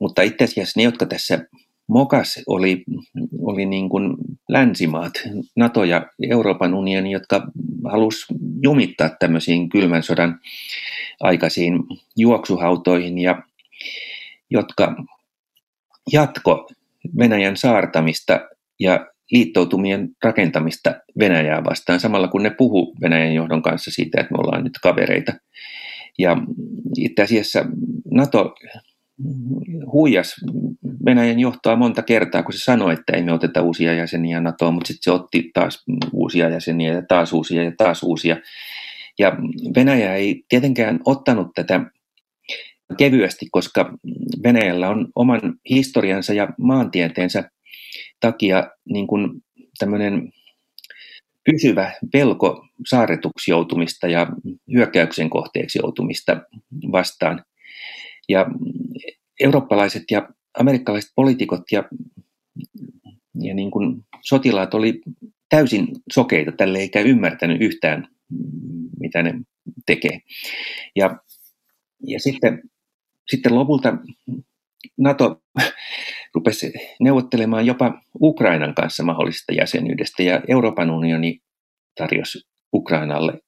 Mutta 0.01 0.23
itse 0.23 0.45
asiassa 0.45 0.81
ne, 0.81 0.85
jotka 0.85 1.07
tässä 1.07 1.47
mokas 1.89 2.43
oli, 2.47 2.85
oli 3.43 3.67
niin 3.67 3.89
kuin 3.89 4.15
länsimaat, 4.49 5.13
NATO 5.57 5.85
ja 5.85 6.07
Euroopan 6.31 6.75
unioni, 6.75 7.11
jotka 7.11 7.51
halus 7.85 8.27
jumittaa 8.63 9.11
tämmöisiin 9.19 9.69
kylmän 9.69 10.03
sodan 10.03 10.41
aikaisiin 11.21 11.73
juoksuhautoihin 12.17 13.19
ja 13.19 13.43
jotka 14.51 14.97
jatko 16.13 16.71
Venäjän 17.19 17.57
saartamista 17.57 18.41
ja 18.81 19.07
liittoutumien 19.31 20.09
rakentamista 20.23 20.95
Venäjää 21.19 21.65
vastaan, 21.65 22.01
samalla 22.01 22.29
kun 22.29 22.43
ne 22.43 22.51
puhu 22.51 22.95
Venäjän 23.01 23.35
johdon 23.35 23.63
kanssa 23.63 23.91
siitä, 23.91 24.21
että 24.21 24.35
me 24.35 24.39
ollaan 24.41 24.65
nyt 24.65 24.79
kavereita. 24.83 25.33
Ja 26.19 26.37
itse 26.99 27.23
asiassa 27.23 27.65
NATO 28.11 28.55
huijas 29.93 30.35
Venäjän 31.07 31.41
johtoa 31.41 31.77
monta 31.77 32.03
kertaa, 32.03 32.43
kun 32.43 32.53
se 32.53 32.59
sanoi, 32.59 32.93
että 32.93 33.13
ei 33.17 33.23
me 33.23 33.33
oteta 33.33 33.63
uusia 33.63 33.95
jäseniä 33.95 34.41
NATOon, 34.41 34.75
mutta 34.75 34.89
sitten 34.89 35.03
se 35.03 35.11
otti 35.11 35.51
taas 35.55 35.85
uusia 36.13 36.49
jäseniä 36.49 36.93
ja 36.93 37.03
taas 37.03 37.33
uusia 37.33 37.65
ja 37.65 37.73
taas 37.77 38.03
uusia. 38.03 38.37
Ja 39.19 39.37
Venäjä 39.77 40.15
ei 40.15 40.45
tietenkään 40.49 41.01
ottanut 41.05 41.49
tätä 41.55 41.81
kevyesti, 42.99 43.47
koska 43.51 43.95
Venäjällä 44.43 44.89
on 44.89 45.09
oman 45.15 45.41
historiansa 45.71 46.35
ja 46.35 46.49
maantieteensä 46.59 47.51
takia 48.21 48.71
niin 48.85 49.07
kuin 49.07 49.31
tämmöinen 49.79 50.33
pysyvä 51.51 51.93
pelko 52.13 52.67
saaretuksi 52.87 53.51
joutumista 53.51 54.09
ja 54.09 54.27
hyökkäyksen 54.73 55.31
kohteeksi 55.31 55.79
joutumista 55.79 56.41
vastaan. 56.93 57.45
Ja 58.29 58.47
eurooppalaiset 59.41 60.03
ja 60.11 60.29
amerikkalaiset 60.59 61.13
poliitikot 61.15 61.73
ja, 61.73 61.85
ja 63.35 63.55
niin 63.55 63.71
kuin 63.71 64.05
sotilaat 64.21 64.75
oli 64.75 65.01
täysin 65.49 65.89
sokeita 66.13 66.53
tälle 66.53 66.79
eikä 66.79 67.01
ymmärtänyt 67.01 67.63
yhtään, 67.63 68.09
mitä 69.01 69.23
ne 69.23 69.35
tekee. 69.87 70.21
Ja, 70.97 71.19
ja 72.07 72.21
sitten, 72.21 72.63
sitten 73.31 73.55
lopulta 73.55 73.99
NATO 74.99 75.43
rupesi 76.35 76.73
neuvottelemaan 77.01 77.67
jopa 77.67 78.03
Ukrainan 78.23 78.75
kanssa 78.75 79.03
mahdollisesta 79.03 79.53
jäsenyydestä 79.53 80.23
ja 80.23 80.41
Euroopan 80.49 80.91
unioni 80.91 81.41
tarjosi 81.99 82.39
Ukrainalle 82.75 83.41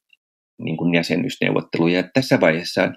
niin 0.59 0.77
kuin 0.77 0.95
jäsenyysneuvotteluja. 0.95 1.97
Ja 1.97 2.11
tässä 2.15 2.41
vaiheessa 2.41 2.93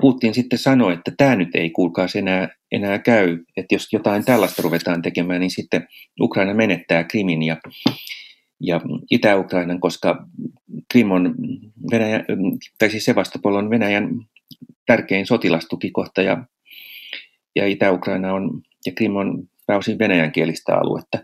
Putin 0.00 0.34
sitten 0.34 0.58
sanoi, 0.58 0.92
että 0.92 1.12
tämä 1.16 1.36
nyt 1.36 1.54
ei 1.54 1.70
kuulkaa 1.70 2.06
enää, 2.14 2.48
enää 2.72 2.98
käy, 2.98 3.38
että 3.56 3.74
jos 3.74 3.92
jotain 3.92 4.24
tällaista 4.24 4.62
ruvetaan 4.62 5.02
tekemään, 5.02 5.40
niin 5.40 5.50
sitten 5.50 5.88
Ukraina 6.20 6.54
menettää 6.54 7.04
Krimin 7.04 7.42
ja, 7.42 7.56
ja 8.60 8.80
Itä-Ukrainan, 9.10 9.80
koska 9.80 10.26
Krim 10.92 11.10
on 11.10 11.34
Venäjä, 11.90 12.24
tai 12.78 12.90
siis 12.90 13.04
Sevastopol 13.04 13.54
on 13.54 13.70
Venäjän 13.70 14.08
tärkein 14.86 15.26
sotilastukikohta 15.26 16.22
ja, 16.22 16.44
ja 17.56 17.66
Itä-Ukraina 17.66 18.32
on, 18.32 18.62
ja 18.86 18.92
Krim 18.92 19.16
on 19.16 19.48
pääosin 19.66 19.98
venäjänkielistä 19.98 20.76
aluetta. 20.76 21.18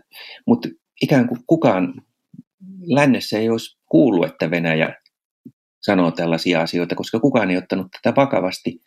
Mutta 0.47 0.69
ikään 1.01 1.27
kuin 1.27 1.39
kukaan 1.47 1.93
lännessä 2.85 3.39
ei 3.39 3.49
olisi 3.49 3.77
kuullut, 3.85 4.27
että 4.27 4.51
Venäjä 4.51 4.95
sanoo 5.87 6.11
tällaisia 6.11 6.61
asioita, 6.61 6.95
koska 6.95 7.19
kukaan 7.19 7.51
ei 7.51 7.57
ottanut 7.57 7.87
tätä 7.91 8.15
vakavasti. 8.15 8.81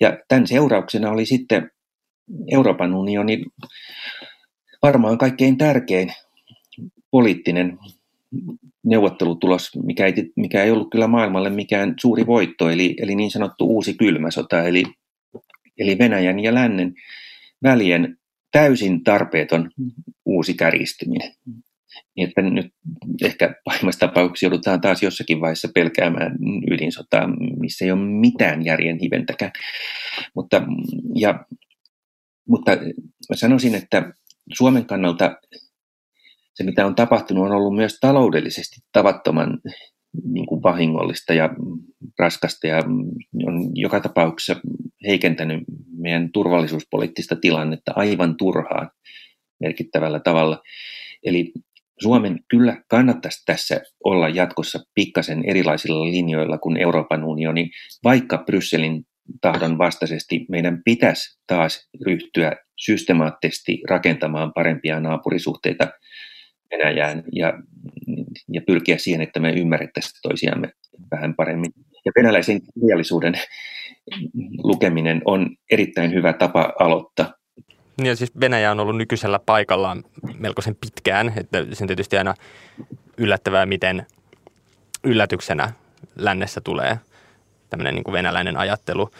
Ja 0.00 0.18
tämän 0.28 0.46
seurauksena 0.46 1.10
oli 1.10 1.26
sitten 1.26 1.70
Euroopan 2.52 2.94
unionin 2.94 3.46
varmaan 4.82 5.18
kaikkein 5.18 5.58
tärkein 5.58 6.12
poliittinen 7.10 7.78
neuvottelutulos, 8.84 9.70
mikä 9.82 10.06
ei, 10.06 10.14
mikä 10.36 10.64
ei 10.64 10.70
ollut 10.70 10.90
kyllä 10.90 11.06
maailmalle 11.06 11.50
mikään 11.50 11.94
suuri 12.00 12.26
voitto, 12.26 12.70
eli, 12.70 12.94
eli 12.98 13.14
niin 13.14 13.30
sanottu 13.30 13.66
uusi 13.66 13.94
kylmä 13.94 14.30
sota, 14.30 14.62
eli, 14.62 14.84
eli 15.78 15.98
Venäjän 15.98 16.40
ja 16.40 16.54
lännen 16.54 16.94
välien 17.62 18.18
täysin 18.50 19.04
tarpeeton 19.04 19.70
uusi 20.24 20.54
kärjistyminen. 20.54 21.32
Niin 22.16 22.28
että 22.28 22.42
nyt 22.42 22.66
ehkä 23.24 23.54
pahimmassa 23.64 24.00
tapauksessa 24.08 24.46
joudutaan 24.46 24.80
taas 24.80 25.02
jossakin 25.02 25.40
vaiheessa 25.40 25.68
pelkäämään 25.74 26.38
ydinsotaa, 26.70 27.28
missä 27.60 27.84
ei 27.84 27.90
ole 27.90 28.00
mitään 28.20 28.64
järjen 28.64 28.98
hiventäkään. 29.02 29.52
Mutta, 30.34 30.62
ja, 31.14 31.44
mutta 32.48 32.70
mä 33.30 33.36
sanoisin, 33.36 33.74
että 33.74 34.12
Suomen 34.52 34.86
kannalta 34.86 35.36
se, 36.54 36.64
mitä 36.64 36.86
on 36.86 36.94
tapahtunut, 36.94 37.44
on 37.44 37.52
ollut 37.52 37.76
myös 37.76 37.98
taloudellisesti 38.00 38.76
tavattoman 38.92 39.60
niin 40.24 40.46
kuin 40.46 40.62
vahingollista 40.62 41.34
ja 41.34 41.50
raskasta 42.18 42.66
ja 42.66 42.76
on 43.46 43.70
joka 43.74 44.00
tapauksessa 44.00 44.60
heikentänyt 45.06 45.64
meidän 45.96 46.32
turvallisuuspoliittista 46.32 47.36
tilannetta 47.36 47.92
aivan 47.96 48.36
turhaan 48.36 48.90
merkittävällä 49.60 50.20
tavalla. 50.20 50.62
Eli 51.22 51.52
Suomen 52.02 52.38
kyllä 52.48 52.82
kannattaisi 52.88 53.42
tässä 53.46 53.80
olla 54.04 54.28
jatkossa 54.28 54.78
pikkasen 54.94 55.44
erilaisilla 55.46 56.04
linjoilla 56.04 56.58
kuin 56.58 56.76
Euroopan 56.76 57.24
unioni, 57.24 57.70
vaikka 58.04 58.38
Brysselin 58.46 59.04
tahdon 59.40 59.78
vastaisesti 59.78 60.46
meidän 60.48 60.82
pitäisi 60.84 61.38
taas 61.46 61.88
ryhtyä 62.06 62.52
systemaattisesti 62.76 63.80
rakentamaan 63.90 64.52
parempia 64.54 65.00
naapurisuhteita 65.00 65.88
Venäjään 66.70 67.22
ja, 67.32 67.52
ja 68.52 68.62
pyrkiä 68.66 68.98
siihen, 68.98 69.20
että 69.20 69.40
me 69.40 69.52
ymmärrettäisiin 69.52 70.18
toisiamme 70.22 70.72
vähän 71.10 71.34
paremmin. 71.34 71.72
Ja 72.04 72.12
venäläisen 72.16 72.60
kirjallisuuden 72.74 73.34
lukeminen 74.62 75.22
on 75.24 75.56
erittäin 75.70 76.14
hyvä 76.14 76.32
tapa 76.32 76.72
aloittaa. 76.78 77.41
Niin 78.02 78.16
siis 78.16 78.40
Venäjä 78.40 78.70
on 78.70 78.80
ollut 78.80 78.96
nykyisellä 78.96 79.38
paikallaan 79.38 80.04
melkoisen 80.38 80.76
pitkään, 80.80 81.32
että 81.36 81.64
sen 81.72 81.86
tietysti 81.86 82.18
aina 82.18 82.34
yllättävää, 83.16 83.66
miten 83.66 84.06
yllätyksenä 85.04 85.72
lännessä 86.16 86.60
tulee 86.60 86.98
tämmöinen 87.70 87.94
niin 87.94 88.04
kuin 88.04 88.12
venäläinen 88.12 88.56
ajattelu. 88.56 89.10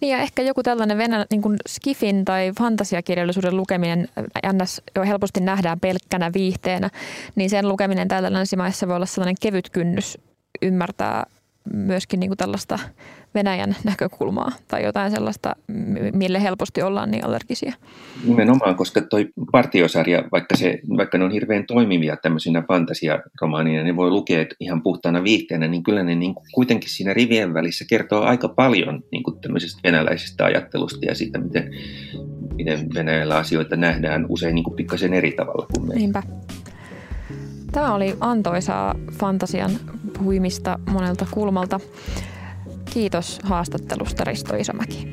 Niin 0.00 0.10
ja 0.10 0.18
ehkä 0.18 0.42
joku 0.42 0.62
tällainen 0.62 0.98
venä, 0.98 1.26
niin 1.30 1.42
kuin 1.42 1.56
skifin 1.68 2.24
tai 2.24 2.52
fantasiakirjallisuuden 2.58 3.56
lukeminen 3.56 4.08
ns. 4.52 4.82
jo 4.96 5.02
helposti 5.02 5.40
nähdään 5.40 5.80
pelkkänä 5.80 6.32
viihteenä, 6.32 6.90
niin 7.34 7.50
sen 7.50 7.68
lukeminen 7.68 8.08
täällä 8.08 8.32
länsimaissa 8.32 8.88
voi 8.88 8.96
olla 8.96 9.06
sellainen 9.06 9.36
kevyt 9.40 9.70
kynnys 9.70 10.18
ymmärtää 10.62 11.26
myöskin 11.72 12.20
niin 12.20 12.30
kuin 12.30 12.38
tällaista 12.38 12.78
Venäjän 13.34 13.76
näkökulmaa 13.84 14.52
tai 14.68 14.84
jotain 14.84 15.10
sellaista, 15.10 15.56
mille 16.12 16.42
helposti 16.42 16.82
ollaan 16.82 17.10
niin 17.10 17.24
allergisia. 17.24 17.72
Nimenomaan, 18.24 18.74
koska 18.76 19.00
toi 19.00 19.28
partiosarja, 19.52 20.24
vaikka, 20.32 20.56
se, 20.56 20.80
vaikka 20.96 21.18
ne 21.18 21.24
on 21.24 21.30
hirveän 21.30 21.66
toimivia 21.66 22.16
tämmöisinä 22.16 22.62
fantasiaromaaneina, 22.68 23.84
ne 23.84 23.96
voi 23.96 24.10
lukea 24.10 24.46
ihan 24.60 24.82
puhtaana 24.82 25.24
viihteenä, 25.24 25.68
niin 25.68 25.82
kyllä 25.82 26.02
ne 26.02 26.14
niin 26.14 26.34
kuin 26.34 26.46
kuitenkin 26.54 26.90
siinä 26.90 27.14
rivien 27.14 27.54
välissä 27.54 27.84
kertoo 27.88 28.22
aika 28.22 28.48
paljon 28.48 29.02
niin 29.12 29.22
kuin 29.22 29.40
tämmöisestä 29.40 29.80
venäläisestä 29.84 30.44
ajattelusta 30.44 31.06
ja 31.06 31.14
siitä, 31.14 31.38
miten, 31.38 31.70
miten 32.54 32.88
Venäjällä 32.94 33.36
asioita 33.36 33.76
nähdään 33.76 34.26
usein 34.28 34.54
niin 34.54 34.64
kuin 34.64 34.76
pikkasen 34.76 35.14
eri 35.14 35.32
tavalla 35.32 35.66
kuin 35.72 35.88
me. 35.88 35.94
Niinpä. 35.94 36.22
Tämä 37.72 37.94
oli 37.94 38.16
antoisaa 38.20 38.94
fantasian 39.12 39.70
puimista 40.24 40.78
monelta 40.90 41.26
kulmalta. 41.30 41.80
Kiitos 42.92 43.38
haastattelusta 43.42 44.24
Risto 44.24 44.56
Isomäki. 44.56 45.08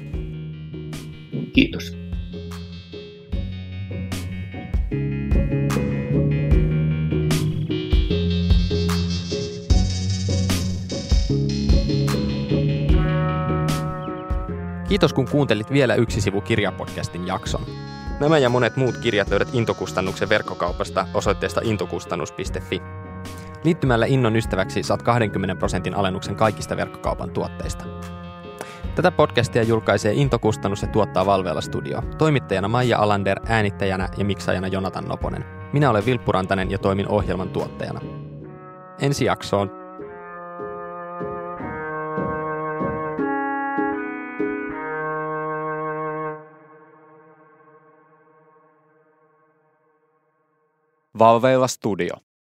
Kiitos. 1.53 1.99
Kiitos 14.89 15.13
kun 15.13 15.27
kuuntelit 15.31 15.71
vielä 15.71 15.95
yksi 15.95 16.21
sivu 16.21 16.41
kirjapodcastin 16.41 17.27
jakson. 17.27 17.61
Nämä 18.19 18.37
ja 18.37 18.49
monet 18.49 18.75
muut 18.77 18.97
kirjat 18.97 19.29
löydät 19.29 19.49
Intokustannuksen 19.53 20.29
verkkokaupasta 20.29 21.07
osoitteesta 21.13 21.61
intokustannus.fi. 21.63 22.81
Liittymällä 23.63 24.05
Innon 24.05 24.35
ystäväksi 24.35 24.83
saat 24.83 25.03
20 25.03 25.55
prosentin 25.55 25.95
alennuksen 25.95 26.35
kaikista 26.35 26.77
verkkokaupan 26.77 27.31
tuotteista. 27.31 27.85
Tätä 28.95 29.11
podcastia 29.11 29.63
julkaisee 29.63 30.13
Intokustannus 30.13 30.81
ja 30.81 30.87
tuottaa 30.87 31.25
Valveella 31.25 31.61
Studio. 31.61 32.01
Toimittajana 32.17 32.67
Maija 32.67 32.99
Alander, 32.99 33.39
äänittäjänä 33.45 34.09
ja 34.17 34.25
miksaajana 34.25 34.67
Jonatan 34.67 35.05
Noponen. 35.05 35.45
Minä 35.73 35.89
olen 35.89 36.05
Vilppu 36.05 36.31
Rantanen 36.31 36.71
ja 36.71 36.77
toimin 36.77 37.07
ohjelman 37.07 37.49
tuottajana. 37.49 38.01
Ensi 39.01 39.25
jaksoon. 39.25 39.71
Valveilla 51.19 51.67
Studio. 51.67 52.28